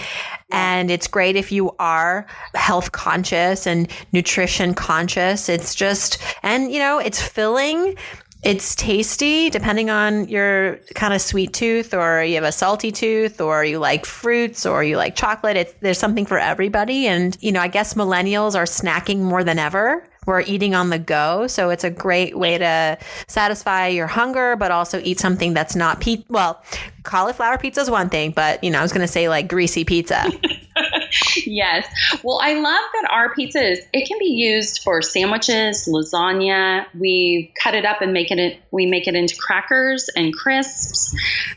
And 0.51 0.91
it's 0.91 1.07
great 1.07 1.37
if 1.37 1.53
you 1.53 1.71
are 1.79 2.27
health 2.57 2.91
conscious 2.91 3.65
and 3.65 3.89
nutrition 4.13 4.75
conscious. 4.75 5.49
It's 5.49 5.73
just, 5.77 6.19
and 6.43 6.73
you 6.73 6.81
know, 6.81 6.99
it's 6.99 7.23
filling 7.23 7.97
it's 8.43 8.75
tasty 8.75 9.51
depending 9.51 9.89
on 9.89 10.29
your 10.29 10.77
kind 10.95 11.15
of 11.15 11.21
sweet 11.21 11.53
tooth 11.53 11.95
or 11.95 12.25
you 12.25 12.35
have 12.35 12.45
a 12.45 12.51
salty 12.51 12.91
tooth 12.91 13.41
or 13.41 13.65
you 13.65 13.79
like 13.79 14.05
fruits 14.05 14.67
or 14.67 14.83
you 14.83 14.97
like 14.97 15.15
chocolate. 15.15 15.57
It's, 15.57 15.75
there's 15.81 15.99
something 15.99 16.27
for 16.27 16.39
everybody. 16.39 17.07
And, 17.07 17.37
you 17.41 17.53
know, 17.53 17.61
I 17.61 17.69
guess 17.69 17.95
millennials 17.95 18.57
are 18.57 18.65
snacking 18.65 19.21
more 19.21 19.45
than 19.45 19.61
ever. 19.61 20.09
We're 20.27 20.43
eating 20.43 20.75
on 20.75 20.91
the 20.91 20.99
go. 20.99 21.47
So 21.47 21.71
it's 21.71 21.85
a 21.85 21.91
great 21.91 22.37
way 22.37 22.59
to 22.59 22.99
satisfy 23.29 23.89
your 23.89 24.07
hunger, 24.09 24.57
but 24.57 24.71
also 24.71 25.01
eat 25.05 25.21
something 25.21 25.55
that's 25.55 25.77
not 25.77 26.01
pizza. 26.01 26.25
Well, 26.29 26.63
cauliflower 27.05 27.59
pizza 27.59 27.81
is 27.81 27.91
one 27.91 28.09
thing, 28.09 28.33
but, 28.33 28.63
you 28.63 28.71
know, 28.71 28.81
I 28.81 28.83
was 28.83 28.93
going 28.93 29.07
to 29.07 29.13
say 29.13 29.29
like 29.29 29.49
greasy 29.49 29.85
pizza. 29.85 30.31
yes. 31.47 31.87
Well, 32.23 32.41
I 32.43 32.55
love 32.55 32.63
that 32.65 33.09
our 33.11 33.35
pizza 33.35 33.73
is, 33.73 33.81
it 33.93 34.07
can 34.07 34.19
be 34.19 34.31
used 34.31 34.83
for 34.83 35.03
sandwiches, 35.03 35.89
lasagna. 35.89 36.87
We 36.99 37.53
cut 37.63 37.75
it 37.75 37.85
up 37.85 38.01
and 38.01 38.13
make 38.13 38.31
it, 38.31 38.61
we 38.71 38.87
make 38.87 39.07
it 39.07 39.15
into 39.15 39.37
crackers 39.37 40.09
and 40.17 40.35
crisps. 40.35 41.15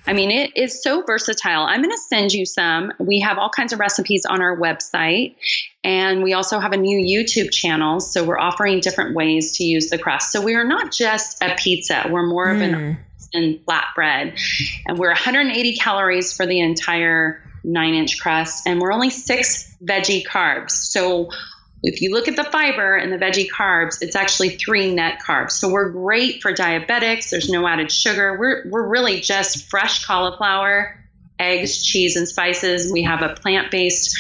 I 0.07 0.13
mean, 0.13 0.31
it 0.31 0.55
is 0.55 0.81
so 0.81 1.03
versatile. 1.03 1.63
I'm 1.63 1.81
going 1.81 1.91
to 1.91 1.97
send 1.97 2.33
you 2.33 2.45
some. 2.45 2.91
We 2.99 3.19
have 3.21 3.37
all 3.37 3.49
kinds 3.49 3.73
of 3.73 3.79
recipes 3.79 4.25
on 4.25 4.41
our 4.41 4.57
website. 4.57 5.35
And 5.83 6.23
we 6.23 6.33
also 6.33 6.59
have 6.59 6.71
a 6.71 6.77
new 6.77 6.97
YouTube 6.97 7.51
channel. 7.51 7.99
So 7.99 8.23
we're 8.23 8.39
offering 8.39 8.79
different 8.79 9.15
ways 9.15 9.57
to 9.57 9.63
use 9.63 9.89
the 9.89 9.99
crust. 9.99 10.31
So 10.31 10.41
we 10.41 10.55
are 10.55 10.63
not 10.63 10.91
just 10.91 11.41
a 11.43 11.55
pizza, 11.55 12.07
we're 12.09 12.25
more 12.25 12.49
of 12.49 12.59
an 12.59 12.73
hmm. 12.73 13.01
and 13.33 13.65
flatbread. 13.65 14.39
And 14.87 14.97
we're 14.97 15.09
180 15.09 15.75
calories 15.77 16.33
for 16.33 16.45
the 16.45 16.59
entire 16.59 17.41
nine 17.65 17.93
inch 17.93 18.19
crust, 18.19 18.67
and 18.67 18.80
we're 18.80 18.93
only 18.93 19.10
six 19.10 19.75
veggie 19.84 20.25
carbs. 20.25 20.71
So 20.71 21.30
if 21.84 22.01
you 22.01 22.13
look 22.13 22.28
at 22.28 22.36
the 22.36 22.43
fiber 22.43 22.95
and 22.95 23.12
the 23.12 23.17
veggie 23.17 23.47
carbs, 23.49 23.97
it's 24.01 24.15
actually 24.15 24.49
three 24.58 24.93
net 24.93 25.19
carbs. 25.25 25.51
So 25.51 25.69
we're 25.69 25.91
great 25.91 26.41
for 26.41 26.54
diabetics. 26.54 27.30
There's 27.30 27.49
no 27.49 27.67
added 27.67 27.91
sugar. 27.91 28.38
We're, 28.38 28.63
we're 28.69 28.88
really 28.88 29.21
just 29.21 29.69
fresh 29.69 30.06
cauliflower, 30.06 30.99
eggs, 31.38 31.84
cheese, 31.84 32.15
and 32.15 32.28
spices. 32.28 32.91
We 32.91 33.04
have 33.04 33.21
a 33.21 33.36
plant 33.36 33.71
based 33.71 34.17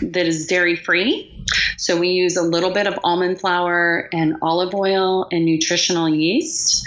that 0.00 0.26
is 0.26 0.46
dairy 0.46 0.76
free. 0.76 1.30
So 1.76 1.98
we 1.98 2.08
use 2.08 2.36
a 2.36 2.42
little 2.42 2.72
bit 2.72 2.86
of 2.86 2.98
almond 3.04 3.40
flour 3.40 4.08
and 4.12 4.36
olive 4.42 4.74
oil 4.74 5.26
and 5.30 5.44
nutritional 5.44 6.08
yeast. 6.08 6.82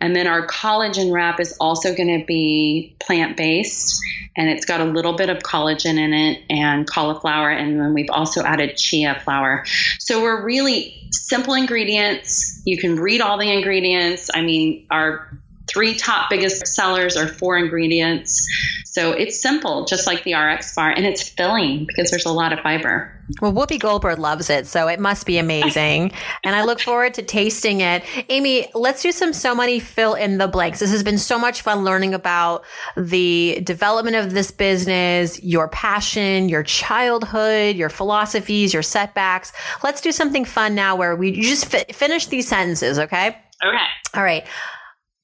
And 0.00 0.14
then 0.14 0.26
our 0.26 0.46
collagen 0.46 1.12
wrap 1.12 1.40
is 1.40 1.56
also 1.60 1.94
going 1.94 2.20
to 2.20 2.24
be 2.26 2.96
plant 3.00 3.36
based 3.36 4.00
and 4.36 4.48
it's 4.48 4.64
got 4.64 4.80
a 4.80 4.84
little 4.84 5.14
bit 5.14 5.28
of 5.28 5.38
collagen 5.38 5.98
in 5.98 6.12
it 6.12 6.42
and 6.48 6.86
cauliflower. 6.86 7.50
And 7.50 7.78
then 7.80 7.92
we've 7.94 8.10
also 8.10 8.42
added 8.42 8.76
chia 8.76 9.20
flour. 9.24 9.64
So 9.98 10.22
we're 10.22 10.42
really 10.44 11.08
simple 11.10 11.54
ingredients. 11.54 12.62
You 12.64 12.78
can 12.78 12.96
read 12.96 13.20
all 13.20 13.38
the 13.38 13.50
ingredients. 13.50 14.30
I 14.34 14.42
mean, 14.42 14.86
our 14.90 15.38
three 15.72 15.94
top 15.94 16.28
biggest 16.28 16.66
sellers 16.66 17.16
are 17.16 17.28
four 17.28 17.56
ingredients. 17.56 18.46
So 18.84 19.12
it's 19.12 19.40
simple, 19.40 19.86
just 19.86 20.06
like 20.06 20.22
the 20.24 20.34
RX 20.34 20.74
bar, 20.74 20.90
and 20.90 21.06
it's 21.06 21.26
filling 21.26 21.86
because 21.86 22.10
there's 22.10 22.26
a 22.26 22.32
lot 22.32 22.52
of 22.52 22.60
fiber. 22.60 23.18
Well, 23.40 23.52
Whoopi 23.52 23.80
Goldberg 23.80 24.18
loves 24.18 24.50
it, 24.50 24.66
so 24.66 24.86
it 24.88 25.00
must 25.00 25.24
be 25.24 25.38
amazing. 25.38 26.12
and 26.44 26.54
I 26.54 26.64
look 26.64 26.78
forward 26.78 27.14
to 27.14 27.22
tasting 27.22 27.80
it. 27.80 28.04
Amy, 28.28 28.68
let's 28.74 29.02
do 29.02 29.10
some 29.10 29.32
So 29.32 29.54
Money 29.54 29.80
fill 29.80 30.12
in 30.12 30.36
the 30.36 30.46
blanks. 30.46 30.80
This 30.80 30.90
has 30.90 31.02
been 31.02 31.16
so 31.16 31.38
much 31.38 31.62
fun 31.62 31.84
learning 31.84 32.12
about 32.12 32.64
the 32.94 33.60
development 33.64 34.16
of 34.16 34.32
this 34.34 34.50
business, 34.50 35.42
your 35.42 35.68
passion, 35.68 36.50
your 36.50 36.62
childhood, 36.62 37.76
your 37.76 37.88
philosophies, 37.88 38.74
your 38.74 38.82
setbacks. 38.82 39.52
Let's 39.82 40.02
do 40.02 40.12
something 40.12 40.44
fun 40.44 40.74
now 40.74 40.96
where 40.96 41.16
we 41.16 41.40
just 41.40 41.64
fi- 41.64 41.86
finish 41.92 42.26
these 42.26 42.46
sentences, 42.46 42.98
okay? 42.98 43.38
Okay. 43.64 43.86
All 44.14 44.22
right 44.22 44.46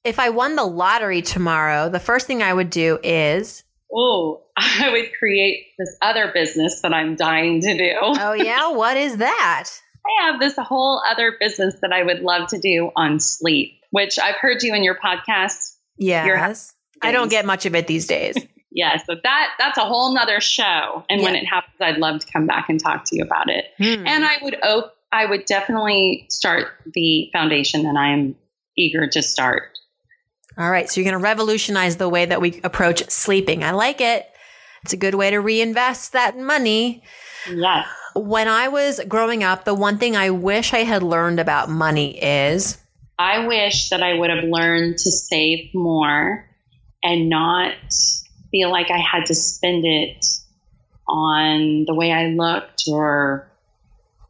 if 0.09 0.19
I 0.19 0.29
won 0.29 0.55
the 0.55 0.65
lottery 0.65 1.21
tomorrow, 1.21 1.87
the 1.87 1.99
first 1.99 2.25
thing 2.27 2.41
I 2.41 2.53
would 2.53 2.71
do 2.71 2.97
is. 3.03 3.63
Oh, 3.93 4.41
I 4.57 4.89
would 4.91 5.11
create 5.17 5.67
this 5.77 5.95
other 6.01 6.31
business 6.33 6.81
that 6.81 6.93
I'm 6.93 7.15
dying 7.15 7.61
to 7.61 7.77
do. 7.77 7.93
Oh, 8.01 8.33
yeah? 8.33 8.67
what 8.71 8.97
is 8.97 9.17
that? 9.17 9.69
I 10.05 10.25
have 10.25 10.39
this 10.39 10.55
whole 10.57 11.01
other 11.07 11.35
business 11.39 11.75
that 11.81 11.93
I 11.93 12.03
would 12.03 12.21
love 12.21 12.49
to 12.49 12.59
do 12.59 12.89
on 12.95 13.19
sleep, 13.19 13.79
which 13.91 14.17
I've 14.17 14.35
heard 14.35 14.63
you 14.63 14.73
in 14.73 14.83
your 14.83 14.97
podcast. 14.97 15.75
Yes. 15.97 16.73
I 17.01 17.11
don't 17.11 17.29
get 17.29 17.45
much 17.45 17.65
of 17.65 17.75
it 17.75 17.85
these 17.85 18.07
days. 18.07 18.35
yeah, 18.71 18.97
so 18.97 19.15
that 19.23 19.49
that's 19.59 19.77
a 19.77 19.85
whole 19.85 20.13
nother 20.13 20.41
show. 20.41 21.05
And 21.09 21.21
yeah. 21.21 21.25
when 21.25 21.35
it 21.35 21.45
happens, 21.45 21.75
I'd 21.79 21.97
love 21.97 22.21
to 22.21 22.31
come 22.31 22.47
back 22.47 22.67
and 22.69 22.79
talk 22.79 23.05
to 23.05 23.15
you 23.15 23.23
about 23.23 23.49
it. 23.49 23.65
Hmm. 23.77 24.07
And 24.07 24.25
I 24.25 24.37
would 24.41 24.57
op- 24.63 24.95
I 25.11 25.25
would 25.25 25.45
definitely 25.45 26.25
start 26.29 26.67
the 26.93 27.29
foundation 27.31 27.83
that 27.83 27.95
I 27.95 28.09
am 28.09 28.35
eager 28.77 29.07
to 29.07 29.21
start. 29.21 29.78
All 30.57 30.69
right. 30.69 30.89
So 30.89 30.99
you're 30.99 31.09
going 31.09 31.19
to 31.19 31.23
revolutionize 31.23 31.97
the 31.97 32.09
way 32.09 32.25
that 32.25 32.41
we 32.41 32.59
approach 32.63 33.09
sleeping. 33.09 33.63
I 33.63 33.71
like 33.71 34.01
it. 34.01 34.29
It's 34.83 34.93
a 34.93 34.97
good 34.97 35.15
way 35.15 35.29
to 35.31 35.39
reinvest 35.39 36.13
that 36.13 36.37
money. 36.37 37.03
Yes. 37.49 37.87
When 38.15 38.47
I 38.47 38.67
was 38.67 38.99
growing 39.07 39.43
up, 39.43 39.65
the 39.65 39.73
one 39.73 39.97
thing 39.97 40.15
I 40.15 40.29
wish 40.31 40.73
I 40.73 40.79
had 40.79 41.03
learned 41.03 41.39
about 41.39 41.69
money 41.69 42.21
is 42.21 42.77
I 43.17 43.45
wish 43.45 43.89
that 43.89 44.01
I 44.01 44.13
would 44.13 44.29
have 44.29 44.43
learned 44.45 44.97
to 44.97 45.11
save 45.11 45.73
more 45.73 46.49
and 47.03 47.29
not 47.29 47.75
feel 48.51 48.71
like 48.71 48.89
I 48.89 48.97
had 48.97 49.25
to 49.27 49.35
spend 49.35 49.85
it 49.85 50.25
on 51.07 51.85
the 51.85 51.93
way 51.93 52.11
I 52.11 52.27
looked 52.27 52.83
or, 52.87 53.51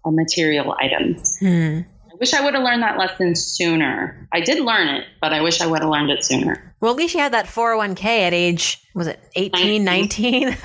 or 0.03 0.11
material 0.11 0.75
items. 0.77 1.37
Hmm 1.39 1.81
wish 2.19 2.33
I 2.33 2.43
would 2.43 2.53
have 2.53 2.63
learned 2.63 2.83
that 2.83 2.97
lesson 2.97 3.35
sooner. 3.35 4.27
I 4.31 4.41
did 4.41 4.59
learn 4.59 4.87
it, 4.89 5.05
but 5.21 5.33
I 5.33 5.41
wish 5.41 5.61
I 5.61 5.67
would 5.67 5.81
have 5.81 5.89
learned 5.89 6.11
it 6.11 6.23
sooner. 6.23 6.75
Well, 6.81 6.91
at 6.91 6.97
least 6.97 7.13
you 7.13 7.19
had 7.19 7.33
that 7.33 7.45
401k 7.45 8.03
at 8.03 8.33
age, 8.33 8.81
was 8.93 9.07
it 9.07 9.19
18, 9.35 9.83
19? 9.83 10.43
19? 10.49 10.57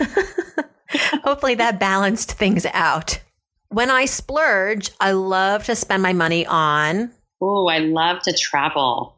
Hopefully 1.25 1.55
that 1.57 1.81
balanced 1.81 2.33
things 2.33 2.67
out. 2.67 3.21
When 3.69 3.91
I 3.91 4.05
splurge, 4.05 4.91
I 5.01 5.13
love 5.13 5.65
to 5.65 5.75
spend 5.75 6.03
my 6.03 6.13
money 6.13 6.47
on. 6.47 7.13
Oh, 7.41 7.67
I 7.67 7.79
love 7.79 8.23
to 8.23 8.33
travel. 8.33 9.17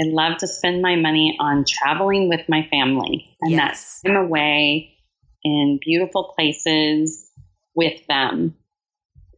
I 0.00 0.04
love 0.08 0.38
to 0.38 0.46
spend 0.46 0.82
my 0.82 0.96
money 0.96 1.36
on 1.40 1.64
traveling 1.66 2.28
with 2.28 2.46
my 2.48 2.66
family. 2.70 3.36
And 3.40 3.52
yes. 3.52 3.58
that's 3.58 4.02
time 4.02 4.16
away 4.16 4.94
in 5.44 5.78
beautiful 5.82 6.34
places 6.36 7.30
with 7.74 8.06
them. 8.06 8.54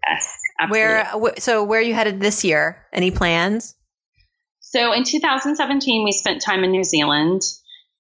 Yes. 0.09 0.40
Absolutely. 0.61 1.21
Where 1.21 1.35
so 1.39 1.65
where 1.65 1.81
are 1.81 1.83
you 1.83 1.95
headed 1.95 2.21
this 2.21 2.45
year? 2.45 2.85
Any 2.93 3.11
plans? 3.11 3.75
So 4.61 4.93
in 4.93 5.05
2017, 5.05 6.05
we 6.05 6.13
spent 6.13 6.43
time 6.43 6.63
in 6.63 6.71
New 6.71 6.85
Zealand 6.85 7.43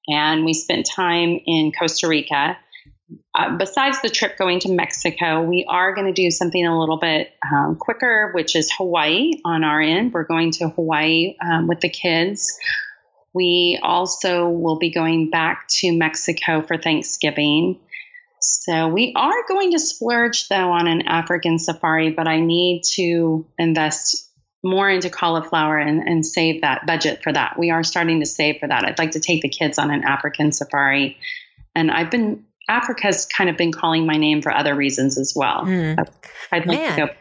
and 0.07 0.45
we 0.45 0.55
spent 0.55 0.87
time 0.87 1.41
in 1.47 1.73
Costa 1.77 2.07
Rica. 2.07 2.57
Uh, 3.35 3.57
besides 3.57 4.01
the 4.03 4.09
trip 4.09 4.39
going 4.39 4.61
to 4.61 4.73
Mexico, 4.73 5.43
we 5.43 5.65
are 5.69 5.95
going 5.95 6.07
to 6.07 6.13
do 6.13 6.31
something 6.31 6.65
a 6.65 6.79
little 6.79 6.99
bit 6.99 7.33
um, 7.53 7.77
quicker, 7.77 8.31
which 8.35 8.55
is 8.55 8.71
Hawaii 8.77 9.33
on 9.45 9.65
our 9.65 9.81
end. 9.81 10.13
We're 10.13 10.25
going 10.25 10.53
to 10.53 10.69
Hawaii 10.69 11.35
um, 11.43 11.67
with 11.67 11.81
the 11.81 11.89
kids. 11.89 12.57
We 13.33 13.81
also 13.83 14.49
will 14.49 14.79
be 14.79 14.91
going 14.91 15.31
back 15.31 15.67
to 15.79 15.93
Mexico 15.93 16.63
for 16.63 16.77
Thanksgiving. 16.77 17.81
So 18.41 18.89
we 18.89 19.13
are 19.17 19.47
going 19.47 19.73
to 19.73 19.79
splurge 19.79 20.49
though 20.49 20.71
on 20.73 20.87
an 20.87 21.03
African 21.03 21.59
safari, 21.59 22.11
but 22.11 22.27
I 22.27 22.41
need 22.41 22.83
to 22.95 23.47
invest 23.59 24.29
more 24.63 24.91
into 24.91 25.09
cauliflower 25.09 25.79
and, 25.79 26.07
and 26.07 26.25
save 26.25 26.63
that 26.63 26.87
budget 26.87 27.23
for 27.23 27.33
that. 27.33 27.59
We 27.59 27.71
are 27.71 27.83
starting 27.83 28.21
to 28.21 28.27
save 28.27 28.59
for 28.61 28.69
that. 28.69 28.85
I'd 28.85 28.99
like 28.99 29.13
to 29.13 29.21
take 29.21 29.43
the 29.43 29.49
kids 29.49 29.79
on 29.79 29.91
an 29.91 30.05
African 30.05 30.53
safari. 30.53 31.17
And 31.75 31.91
I've 31.91 32.11
been 32.11 32.45
Africa's 32.69 33.27
kind 33.27 33.51
of 33.51 33.57
been 33.57 33.73
calling 33.73 34.07
my 34.07 34.17
name 34.17 34.43
for 34.43 34.55
other 34.55 34.75
reasons 34.75 35.19
as 35.19 35.33
well. 35.35 35.65
Mm. 35.65 36.07
I'd 36.53 36.67
like 36.67 36.79
Man. 36.79 36.99
to 36.99 37.07
go 37.07 37.13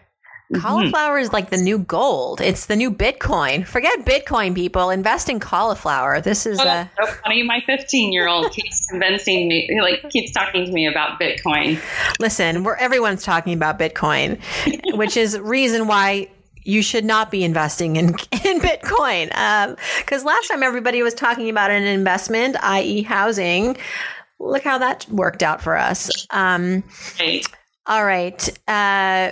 Mm-hmm. 0.52 0.62
Cauliflower 0.66 1.20
is 1.20 1.32
like 1.32 1.52
the 1.52 1.58
new 1.58 1.78
gold. 1.78 2.42
It's 2.42 2.66
the 2.66 2.76
new 2.76 2.90
Bitcoin. 2.90 3.68
Forget 3.68 4.00
Bitcoin, 4.00 4.56
people. 4.56 4.90
Invest 4.90 5.30
in 5.30 5.40
cauliflower. 5.40 6.22
This 6.22 6.48
is 6.48 6.60
oh, 6.60 6.68
uh, 6.68 6.88
so 7.00 7.12
funny. 7.24 7.44
My 7.44 7.62
15 7.68 8.12
year 8.12 8.28
old 8.28 8.52
keeps 8.52 8.88
convincing 8.90 9.48
me, 9.48 9.70
like 9.80 10.10
keeps 10.10 10.32
talking 10.32 10.66
to 10.66 10.72
me 10.72 10.88
about 10.88 11.20
Bitcoin. 11.20 11.80
Listen, 12.20 12.64
we're 12.64 12.76
everyone's 12.78 13.22
talking 13.22 13.54
about 13.54 13.78
Bitcoin, 13.78 14.40
which 14.96 15.18
is 15.18 15.38
reason 15.38 15.86
why 15.86 16.28
you 16.64 16.82
should 16.82 17.06
not 17.06 17.30
be 17.30 17.44
investing 17.44 17.98
in 17.98 18.08
in 18.32 18.60
Bitcoin. 18.60 19.28
Because 20.00 20.22
um, 20.22 20.28
last 20.28 20.48
time 20.48 20.64
everybody 20.64 21.04
was 21.04 21.14
talking 21.14 21.52
about 21.52 21.70
an 21.70 21.84
investment, 21.84 22.56
i.e., 22.64 23.04
housing. 23.04 23.78
Look 24.40 24.64
how 24.64 24.80
that 24.80 25.08
worked 25.10 25.44
out 25.44 25.62
for 25.62 25.78
us. 25.78 26.26
Um. 26.32 26.84
All 27.86 28.06
right. 28.06 28.50
Uh, 28.68 29.32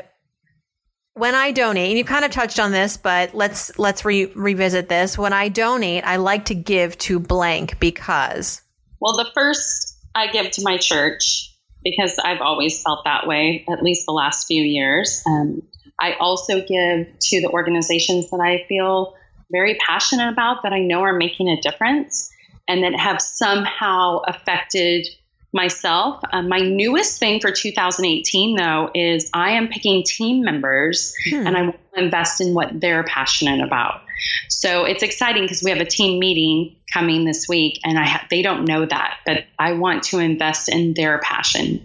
when 1.17 1.35
I 1.35 1.51
donate, 1.51 1.89
and 1.89 1.97
you 1.97 2.05
kind 2.05 2.25
of 2.25 2.31
touched 2.31 2.59
on 2.59 2.71
this, 2.71 2.97
but 2.97 3.33
let's 3.33 3.77
let's 3.79 4.05
re- 4.05 4.31
revisit 4.35 4.89
this. 4.89 5.17
When 5.17 5.33
I 5.33 5.49
donate, 5.49 6.03
I 6.05 6.17
like 6.17 6.45
to 6.45 6.55
give 6.55 6.97
to 6.99 7.19
blank 7.19 7.79
because. 7.79 8.61
Well, 8.99 9.15
the 9.15 9.29
first 9.33 9.97
I 10.15 10.27
give 10.27 10.51
to 10.51 10.61
my 10.63 10.77
church 10.77 11.53
because 11.83 12.19
I've 12.19 12.41
always 12.41 12.81
felt 12.81 13.03
that 13.05 13.27
way, 13.27 13.65
at 13.69 13.83
least 13.83 14.05
the 14.05 14.11
last 14.11 14.47
few 14.47 14.61
years. 14.61 15.23
Um, 15.25 15.61
I 15.99 16.13
also 16.13 16.59
give 16.59 17.07
to 17.19 17.41
the 17.41 17.49
organizations 17.51 18.29
that 18.29 18.39
I 18.39 18.65
feel 18.67 19.15
very 19.51 19.75
passionate 19.75 20.29
about, 20.29 20.63
that 20.63 20.73
I 20.73 20.79
know 20.79 21.01
are 21.01 21.13
making 21.13 21.49
a 21.49 21.61
difference, 21.61 22.29
and 22.67 22.83
that 22.83 22.99
have 22.99 23.21
somehow 23.21 24.19
affected 24.27 25.07
myself. 25.53 26.21
Um, 26.31 26.49
my 26.49 26.59
newest 26.59 27.19
thing 27.19 27.39
for 27.39 27.51
2018, 27.51 28.55
though, 28.55 28.89
is 28.93 29.29
I 29.33 29.51
am 29.51 29.67
picking 29.67 30.03
team 30.03 30.43
members 30.43 31.13
hmm. 31.29 31.47
and 31.47 31.57
I 31.57 31.61
want 31.63 31.79
to 31.95 32.03
invest 32.03 32.41
in 32.41 32.53
what 32.53 32.79
they're 32.79 33.03
passionate 33.03 33.65
about. 33.65 34.01
So 34.49 34.85
it's 34.85 35.03
exciting 35.03 35.43
because 35.43 35.61
we 35.63 35.69
have 35.69 35.79
a 35.79 35.85
team 35.85 36.19
meeting 36.19 36.75
coming 36.91 37.25
this 37.25 37.47
week, 37.47 37.79
and 37.83 37.99
I 37.99 38.05
ha- 38.05 38.27
they 38.29 38.41
don't 38.41 38.65
know 38.65 38.85
that, 38.85 39.19
but 39.25 39.45
I 39.59 39.73
want 39.73 40.03
to 40.03 40.19
invest 40.19 40.69
in 40.69 40.93
their 40.93 41.19
passion. 41.19 41.83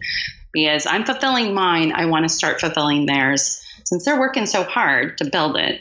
because 0.53 0.87
I'm 0.87 1.05
fulfilling 1.05 1.55
mine. 1.55 1.93
I 1.93 2.07
want 2.07 2.25
to 2.25 2.29
start 2.29 2.61
fulfilling 2.61 3.07
theirs 3.07 3.63
since 3.85 4.05
they're 4.05 4.21
working 4.21 4.47
so 4.47 4.65
hard 4.65 5.19
to 5.19 5.25
build 5.25 5.57
it. 5.57 5.81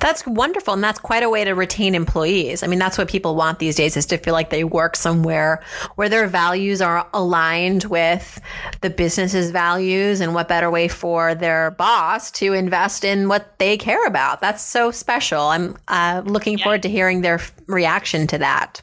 That's 0.00 0.26
wonderful. 0.26 0.74
And 0.74 0.84
that's 0.84 0.98
quite 0.98 1.22
a 1.22 1.30
way 1.30 1.44
to 1.44 1.52
retain 1.52 1.94
employees. 1.94 2.62
I 2.62 2.66
mean, 2.66 2.78
that's 2.78 2.98
what 2.98 3.08
people 3.08 3.34
want 3.34 3.58
these 3.58 3.76
days 3.76 3.96
is 3.96 4.06
to 4.06 4.18
feel 4.18 4.34
like 4.34 4.50
they 4.50 4.64
work 4.64 4.96
somewhere 4.96 5.62
where 5.96 6.08
their 6.08 6.26
values 6.26 6.80
are 6.80 7.08
aligned 7.14 7.84
with 7.84 8.40
the 8.80 8.90
business's 8.90 9.50
values 9.50 10.20
and 10.20 10.34
what 10.34 10.48
better 10.48 10.70
way 10.70 10.88
for 10.88 11.34
their 11.34 11.70
boss 11.72 12.30
to 12.32 12.52
invest 12.52 13.04
in 13.04 13.28
what 13.28 13.58
they 13.58 13.76
care 13.76 14.06
about. 14.06 14.40
That's 14.40 14.62
so 14.62 14.90
special. 14.90 15.42
I'm 15.42 15.76
uh, 15.88 16.22
looking 16.24 16.58
yeah. 16.58 16.64
forward 16.64 16.82
to 16.82 16.88
hearing 16.88 17.20
their 17.20 17.40
reaction 17.66 18.26
to 18.28 18.38
that. 18.38 18.82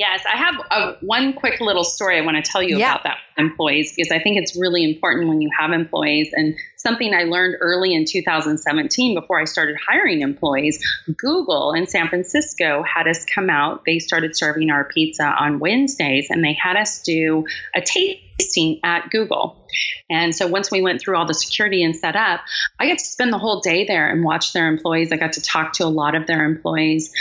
Yes, 0.00 0.24
I 0.24 0.34
have 0.38 0.54
a, 0.70 1.04
one 1.04 1.34
quick 1.34 1.60
little 1.60 1.84
story 1.84 2.16
I 2.16 2.22
want 2.22 2.42
to 2.42 2.50
tell 2.50 2.62
you 2.62 2.78
yeah. 2.78 2.92
about 2.92 3.04
that 3.04 3.18
employees 3.36 3.92
because 3.94 4.10
I 4.10 4.18
think 4.18 4.38
it's 4.38 4.58
really 4.58 4.82
important 4.82 5.28
when 5.28 5.42
you 5.42 5.50
have 5.58 5.72
employees 5.72 6.30
and 6.32 6.54
something 6.78 7.12
I 7.12 7.24
learned 7.24 7.56
early 7.60 7.92
in 7.92 8.06
2017 8.06 9.14
before 9.14 9.38
I 9.38 9.44
started 9.44 9.76
hiring 9.86 10.22
employees. 10.22 10.82
Google 11.18 11.74
in 11.74 11.86
San 11.86 12.08
Francisco 12.08 12.82
had 12.82 13.08
us 13.08 13.26
come 13.26 13.50
out. 13.50 13.82
They 13.84 13.98
started 13.98 14.34
serving 14.34 14.70
our 14.70 14.84
pizza 14.84 15.24
on 15.24 15.58
Wednesdays 15.58 16.28
and 16.30 16.42
they 16.42 16.54
had 16.54 16.76
us 16.76 17.02
do 17.02 17.44
a 17.74 17.82
tasting 17.82 18.80
at 18.82 19.10
Google. 19.10 19.68
And 20.08 20.34
so 20.34 20.46
once 20.46 20.70
we 20.70 20.80
went 20.80 21.02
through 21.02 21.18
all 21.18 21.26
the 21.26 21.34
security 21.34 21.84
and 21.84 21.94
set 21.94 22.16
up, 22.16 22.40
I 22.78 22.88
got 22.88 22.96
to 22.96 23.04
spend 23.04 23.34
the 23.34 23.38
whole 23.38 23.60
day 23.60 23.84
there 23.86 24.10
and 24.10 24.24
watch 24.24 24.54
their 24.54 24.66
employees. 24.66 25.12
I 25.12 25.18
got 25.18 25.34
to 25.34 25.42
talk 25.42 25.74
to 25.74 25.84
a 25.84 25.92
lot 25.92 26.14
of 26.14 26.26
their 26.26 26.46
employees 26.46 27.12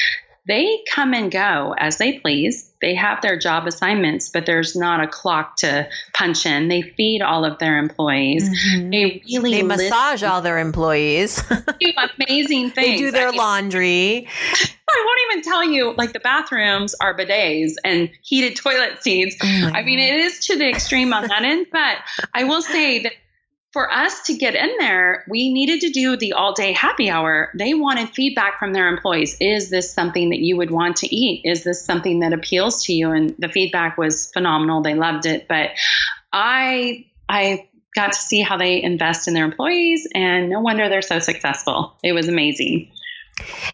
they 0.49 0.83
come 0.91 1.13
and 1.13 1.31
go 1.31 1.75
as 1.77 1.97
they 1.97 2.17
please. 2.19 2.68
They 2.81 2.95
have 2.95 3.21
their 3.21 3.37
job 3.37 3.67
assignments, 3.67 4.29
but 4.29 4.45
there's 4.45 4.75
not 4.75 5.03
a 5.03 5.07
clock 5.07 5.57
to 5.57 5.87
punch 6.13 6.45
in. 6.45 6.69
They 6.69 6.81
feed 6.81 7.21
all 7.21 7.43
of 7.43 7.59
their 7.59 7.77
employees. 7.77 8.49
Mm-hmm. 8.49 8.89
They 8.89 9.21
really 9.27 9.61
they 9.61 9.63
massage 9.63 10.23
all 10.23 10.41
their 10.41 10.57
employees. 10.57 11.43
do 11.79 11.91
amazing 12.19 12.71
things. 12.71 12.75
they 12.75 12.97
do 12.97 13.11
their 13.11 13.29
I 13.29 13.31
laundry. 13.31 14.27
I 14.91 15.05
won't 15.05 15.19
even 15.31 15.51
tell 15.51 15.63
you, 15.69 15.93
like 15.93 16.13
the 16.13 16.19
bathrooms 16.19 16.95
are 16.95 17.15
bidets 17.15 17.73
and 17.83 18.09
heated 18.21 18.55
toilet 18.55 19.03
seats. 19.03 19.35
Oh 19.43 19.71
I 19.73 19.83
mean, 19.83 19.99
it 19.99 20.15
is 20.15 20.39
to 20.47 20.57
the 20.57 20.67
extreme 20.67 21.13
on 21.13 21.27
that 21.27 21.43
end, 21.43 21.67
but 21.71 21.97
I 22.33 22.45
will 22.45 22.61
say 22.61 23.03
that 23.03 23.13
for 23.71 23.91
us 23.91 24.23
to 24.23 24.35
get 24.35 24.55
in 24.55 24.69
there, 24.79 25.23
we 25.29 25.53
needed 25.53 25.81
to 25.81 25.89
do 25.89 26.17
the 26.17 26.33
all 26.33 26.53
day 26.53 26.73
happy 26.73 27.09
hour. 27.09 27.51
They 27.55 27.73
wanted 27.73 28.09
feedback 28.09 28.57
from 28.57 28.73
their 28.73 28.87
employees. 28.87 29.37
Is 29.39 29.69
this 29.69 29.93
something 29.93 30.29
that 30.29 30.39
you 30.39 30.57
would 30.57 30.71
want 30.71 30.97
to 30.97 31.15
eat? 31.15 31.41
Is 31.45 31.63
this 31.63 31.85
something 31.85 32.21
that 32.21 32.33
appeals 32.33 32.85
to 32.85 32.93
you? 32.93 33.11
And 33.11 33.35
the 33.37 33.49
feedback 33.49 33.97
was 33.97 34.31
phenomenal. 34.31 34.81
They 34.81 34.95
loved 34.95 35.27
it. 35.27 35.47
But 35.47 35.71
I, 36.33 37.05
I 37.27 37.69
got 37.95 38.13
to 38.13 38.19
see 38.19 38.41
how 38.41 38.57
they 38.57 38.81
invest 38.81 39.27
in 39.27 39.33
their 39.33 39.45
employees, 39.45 40.07
and 40.15 40.49
no 40.49 40.59
wonder 40.59 40.89
they're 40.89 41.01
so 41.01 41.19
successful. 41.19 41.95
It 42.03 42.13
was 42.13 42.27
amazing. 42.27 42.91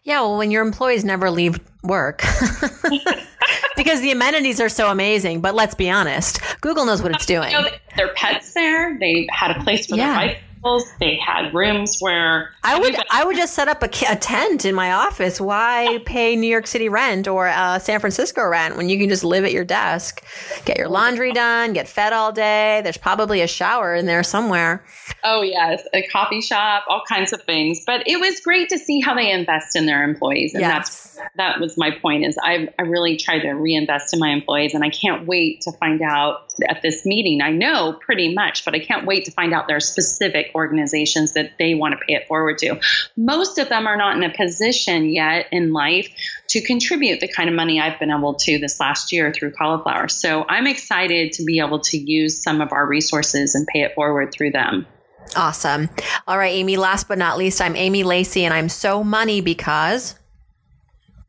Yeah, 0.04 0.20
well, 0.20 0.38
when 0.38 0.50
your 0.50 0.62
employees 0.62 1.04
never 1.04 1.30
leave 1.30 1.58
work 1.82 2.22
because 3.76 4.00
the 4.00 4.10
amenities 4.10 4.60
are 4.60 4.68
so 4.68 4.90
amazing. 4.90 5.40
But 5.40 5.54
let's 5.54 5.74
be 5.74 5.90
honest, 5.90 6.40
Google 6.60 6.84
knows 6.84 7.02
what 7.02 7.12
it's 7.12 7.26
doing. 7.26 7.52
You 7.52 7.62
know, 7.62 7.68
their 7.96 8.12
pets 8.14 8.54
there. 8.54 8.98
They 8.98 9.28
had 9.30 9.56
a 9.56 9.62
place 9.62 9.86
for 9.86 9.96
yeah. 9.96 10.26
their 10.26 10.36
bicycles. 10.66 10.92
They 10.98 11.16
had 11.16 11.54
rooms 11.54 11.98
where 12.00 12.50
I 12.62 12.78
would 12.78 12.96
I 13.10 13.24
would 13.24 13.36
just 13.36 13.54
set 13.54 13.68
up 13.68 13.82
a, 13.82 13.86
a, 14.10 14.16
tent 14.16 14.64
in 14.64 14.74
my 14.74 14.92
office. 14.92 15.40
Why 15.40 16.00
pay 16.04 16.36
New 16.36 16.48
York 16.48 16.66
City 16.66 16.88
rent 16.88 17.28
or 17.28 17.48
uh, 17.48 17.78
San 17.78 18.00
Francisco 18.00 18.44
rent 18.44 18.76
when 18.76 18.88
you 18.88 18.98
can 18.98 19.08
just 19.08 19.24
live 19.24 19.44
at 19.44 19.52
your 19.52 19.64
desk, 19.64 20.24
get 20.64 20.78
your 20.78 20.88
laundry 20.88 21.32
done, 21.32 21.72
get 21.72 21.88
fed 21.88 22.12
all 22.12 22.32
day? 22.32 22.80
There's 22.82 22.96
probably 22.96 23.40
a 23.40 23.46
shower 23.46 23.94
in 23.94 24.06
there 24.06 24.22
somewhere. 24.22 24.84
Oh 25.24 25.42
yes, 25.42 25.82
a 25.94 26.06
coffee 26.08 26.40
shop, 26.40 26.84
all 26.88 27.02
kinds 27.08 27.32
of 27.32 27.42
things. 27.42 27.82
But 27.86 28.06
it 28.06 28.18
was 28.20 28.40
great 28.40 28.68
to 28.70 28.78
see 28.78 29.00
how 29.00 29.14
they 29.14 29.30
invest 29.30 29.76
in 29.76 29.86
their 29.86 30.02
employees, 30.02 30.54
and 30.54 30.62
yes. 30.62 30.72
that's 31.14 31.28
that 31.36 31.60
was 31.60 31.76
my 31.76 31.90
point. 31.90 32.24
Is 32.24 32.38
I 32.42 32.68
I 32.78 32.82
really 32.82 33.16
try 33.16 33.38
to 33.38 33.50
reinvest 33.52 34.12
in 34.12 34.20
my 34.20 34.30
employees, 34.30 34.74
and 34.74 34.84
I 34.84 34.90
can't 34.90 35.26
wait 35.26 35.62
to 35.62 35.72
find 35.72 36.02
out 36.02 36.45
at 36.68 36.82
this 36.82 37.04
meeting. 37.04 37.40
I 37.40 37.50
know 37.50 37.92
pretty 37.92 38.34
much, 38.34 38.64
but 38.64 38.74
I 38.74 38.78
can't 38.78 39.06
wait 39.06 39.24
to 39.26 39.30
find 39.30 39.52
out 39.52 39.68
their 39.68 39.80
specific 39.80 40.50
organizations 40.54 41.32
that 41.32 41.52
they 41.58 41.74
want 41.74 41.92
to 41.92 42.04
pay 42.06 42.14
it 42.14 42.26
forward 42.26 42.58
to. 42.58 42.80
Most 43.16 43.58
of 43.58 43.68
them 43.68 43.86
are 43.86 43.96
not 43.96 44.16
in 44.16 44.22
a 44.22 44.34
position 44.34 45.10
yet 45.10 45.46
in 45.52 45.72
life 45.72 46.08
to 46.48 46.60
contribute 46.60 47.20
the 47.20 47.28
kind 47.28 47.48
of 47.48 47.54
money 47.54 47.80
I've 47.80 47.98
been 47.98 48.10
able 48.10 48.34
to 48.34 48.58
this 48.58 48.80
last 48.80 49.12
year 49.12 49.32
through 49.32 49.52
Cali'flour. 49.52 50.10
So 50.10 50.44
I'm 50.48 50.66
excited 50.66 51.32
to 51.32 51.44
be 51.44 51.60
able 51.60 51.80
to 51.80 51.98
use 51.98 52.42
some 52.42 52.60
of 52.60 52.72
our 52.72 52.86
resources 52.86 53.54
and 53.54 53.66
pay 53.66 53.82
it 53.82 53.94
forward 53.94 54.32
through 54.32 54.52
them. 54.52 54.86
Awesome. 55.34 55.90
All 56.28 56.38
right, 56.38 56.52
Amy, 56.52 56.76
last 56.76 57.08
but 57.08 57.18
not 57.18 57.36
least, 57.36 57.60
I'm 57.60 57.74
Amy 57.74 58.04
Lacey 58.04 58.44
and 58.44 58.54
I'm 58.54 58.68
so 58.68 59.02
money 59.02 59.40
because 59.40 60.14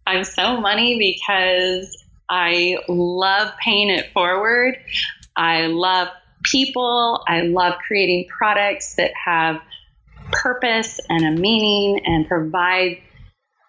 I'm 0.05 0.23
so 0.23 0.61
money 0.61 0.97
because 0.97 2.05
I 2.29 2.77
love 2.87 3.51
paying 3.61 3.89
it 3.89 4.11
forward. 4.13 4.77
I 5.37 5.67
love 5.67 6.09
people. 6.43 7.23
I 7.27 7.41
love 7.41 7.75
creating 7.85 8.27
products 8.27 8.95
that 8.95 9.11
have 9.23 9.61
purpose 10.31 10.99
and 11.07 11.25
a 11.25 11.39
meaning 11.39 12.01
and 12.05 12.27
provide 12.27 12.97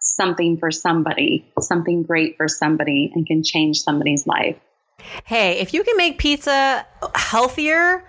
something 0.01 0.57
for 0.59 0.71
somebody, 0.71 1.51
something 1.61 2.03
great 2.03 2.37
for 2.37 2.49
somebody, 2.49 3.13
and 3.15 3.27
can 3.27 3.43
change 3.43 3.81
somebody's 3.81 4.27
life. 4.27 4.57
Hey, 5.25 5.61
if 5.61 5.75
you 5.75 5.85
can 5.85 5.97
make 5.97 6.19
pizza 6.19 6.85
healthier, 7.15 8.05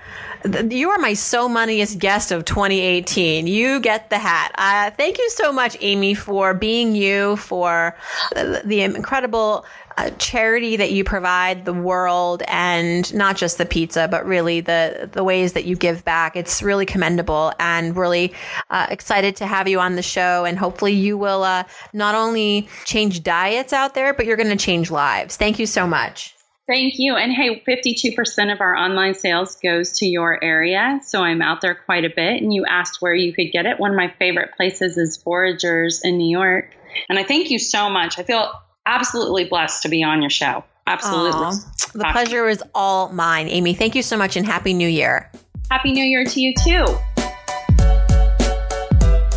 you 0.69 0.89
are 0.89 0.97
my 0.97 1.13
so 1.13 1.47
moneyest 1.47 1.99
guest 1.99 2.31
of 2.31 2.45
2018. 2.45 3.45
You 3.45 3.79
get 3.79 4.09
the 4.09 4.17
hat. 4.17 4.53
Uh, 4.57 4.91
thank 4.95 5.17
you 5.17 5.29
so 5.29 5.51
much, 5.51 5.77
Amy, 5.81 6.13
for 6.13 6.53
being 6.53 6.95
you, 6.95 7.35
for 7.37 7.95
the 8.33 8.81
incredible 8.81 9.65
uh, 9.88 9.88
charity 10.17 10.77
that 10.77 10.91
you 10.91 11.03
provide 11.03 11.65
the 11.65 11.73
world 11.73 12.43
and 12.47 13.13
not 13.13 13.37
just 13.37 13.57
the 13.57 13.65
pizza, 13.65 14.07
but 14.09 14.25
really 14.25 14.61
the, 14.61 15.09
the 15.11 15.23
ways 15.23 15.53
that 15.53 15.65
you 15.65 15.75
give 15.75 16.03
back. 16.05 16.35
It's 16.35 16.61
really 16.61 16.85
commendable 16.85 17.53
and 17.59 17.95
really 17.95 18.33
uh, 18.69 18.87
excited 18.89 19.35
to 19.37 19.45
have 19.45 19.67
you 19.67 19.79
on 19.79 19.95
the 19.95 20.01
show. 20.01 20.45
And 20.45 20.57
hopefully 20.57 20.93
you 20.93 21.17
will 21.17 21.43
uh, 21.43 21.63
not 21.93 22.15
only 22.15 22.67
change 22.85 23.23
diets 23.23 23.73
out 23.73 23.93
there, 23.93 24.13
but 24.13 24.25
you're 24.25 24.37
going 24.37 24.49
to 24.49 24.63
change 24.63 24.91
lives. 24.91 25.37
Thank 25.37 25.59
you 25.59 25.65
so 25.65 25.85
much. 25.85 26.35
Thank 26.69 26.99
you. 26.99 27.15
And 27.15 27.33
hey, 27.33 27.63
52% 27.67 28.53
of 28.53 28.61
our 28.61 28.75
online 28.75 29.15
sales 29.15 29.55
goes 29.55 29.97
to 29.97 30.05
your 30.05 30.41
area. 30.43 30.99
So 31.03 31.23
I'm 31.23 31.41
out 31.41 31.61
there 31.61 31.73
quite 31.73 32.05
a 32.05 32.11
bit. 32.15 32.43
And 32.43 32.53
you 32.53 32.63
asked 32.63 33.01
where 33.01 33.15
you 33.15 33.33
could 33.33 33.51
get 33.51 33.65
it. 33.65 33.79
One 33.79 33.89
of 33.89 33.97
my 33.97 34.13
favorite 34.19 34.51
places 34.55 34.95
is 34.95 35.17
Foragers 35.17 36.01
in 36.03 36.19
New 36.19 36.29
York. 36.29 36.75
And 37.09 37.17
I 37.17 37.23
thank 37.23 37.49
you 37.49 37.57
so 37.57 37.89
much. 37.89 38.19
I 38.19 38.23
feel 38.23 38.51
absolutely 38.89 39.45
blessed 39.45 39.83
to 39.83 39.89
be 39.89 40.03
on 40.03 40.21
your 40.21 40.29
show. 40.29 40.63
Absolutely. 40.87 41.31
Aww. 41.31 41.91
The 41.93 42.05
pleasure 42.11 42.47
is 42.49 42.63
all 42.73 43.09
mine. 43.09 43.47
Amy, 43.47 43.73
thank 43.73 43.95
you 43.95 44.01
so 44.01 44.17
much 44.17 44.35
and 44.35 44.45
Happy 44.45 44.73
New 44.73 44.87
Year. 44.87 45.31
Happy 45.69 45.91
New 45.91 46.03
Year 46.03 46.25
to 46.25 46.41
you 46.41 46.53
too. 46.55 46.85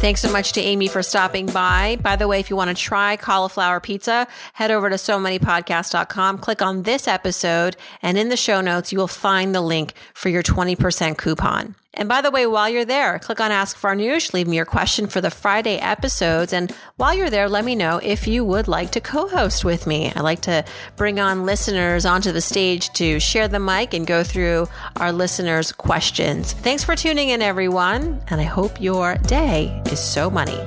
Thanks 0.02 0.20
so 0.20 0.32
much 0.32 0.52
to 0.54 0.60
Amy 0.60 0.88
for 0.88 1.00
stopping 1.00 1.46
by. 1.46 1.96
By 2.02 2.16
the 2.16 2.26
way, 2.26 2.40
if 2.40 2.50
you 2.50 2.56
want 2.56 2.76
to 2.76 2.82
try 2.82 3.16
Cali'flour 3.16 3.80
pizza, 3.80 4.26
head 4.54 4.72
over 4.72 4.90
to 4.90 4.98
so 4.98 5.16
moneypodcast.com, 5.18 6.38
click 6.38 6.60
on 6.60 6.82
this 6.82 7.06
episode, 7.06 7.76
and 8.02 8.18
in 8.18 8.28
the 8.28 8.36
show 8.36 8.60
notes, 8.60 8.90
you 8.90 8.98
will 8.98 9.06
find 9.06 9.54
the 9.54 9.60
link 9.60 9.92
for 10.12 10.28
your 10.28 10.42
20% 10.42 11.18
coupon. 11.18 11.76
And 11.94 12.08
by 12.08 12.22
the 12.22 12.30
way, 12.30 12.46
while 12.46 12.70
you're 12.70 12.86
there, 12.86 13.18
click 13.18 13.38
on 13.38 13.50
Ask 13.50 13.76
Farnoosh, 13.76 14.32
leave 14.32 14.48
me 14.48 14.56
your 14.56 14.64
question 14.64 15.06
for 15.06 15.20
the 15.20 15.30
Friday 15.30 15.76
episodes. 15.76 16.52
And 16.52 16.70
while 16.96 17.12
you're 17.12 17.28
there, 17.28 17.48
let 17.48 17.66
me 17.66 17.74
know 17.74 18.00
if 18.02 18.26
you 18.26 18.44
would 18.44 18.66
like 18.66 18.92
to 18.92 19.00
co 19.00 19.28
host 19.28 19.64
with 19.64 19.86
me. 19.86 20.10
I 20.14 20.20
like 20.20 20.40
to 20.42 20.64
bring 20.96 21.20
on 21.20 21.44
listeners 21.44 22.06
onto 22.06 22.32
the 22.32 22.40
stage 22.40 22.90
to 22.94 23.20
share 23.20 23.46
the 23.46 23.60
mic 23.60 23.92
and 23.92 24.06
go 24.06 24.22
through 24.24 24.68
our 24.96 25.12
listeners' 25.12 25.70
questions. 25.70 26.54
Thanks 26.54 26.82
for 26.82 26.96
tuning 26.96 27.28
in, 27.28 27.42
everyone. 27.42 28.22
And 28.28 28.40
I 28.40 28.44
hope 28.44 28.80
your 28.80 29.16
day 29.16 29.82
is 29.86 30.00
so 30.00 30.30
money. 30.30 30.58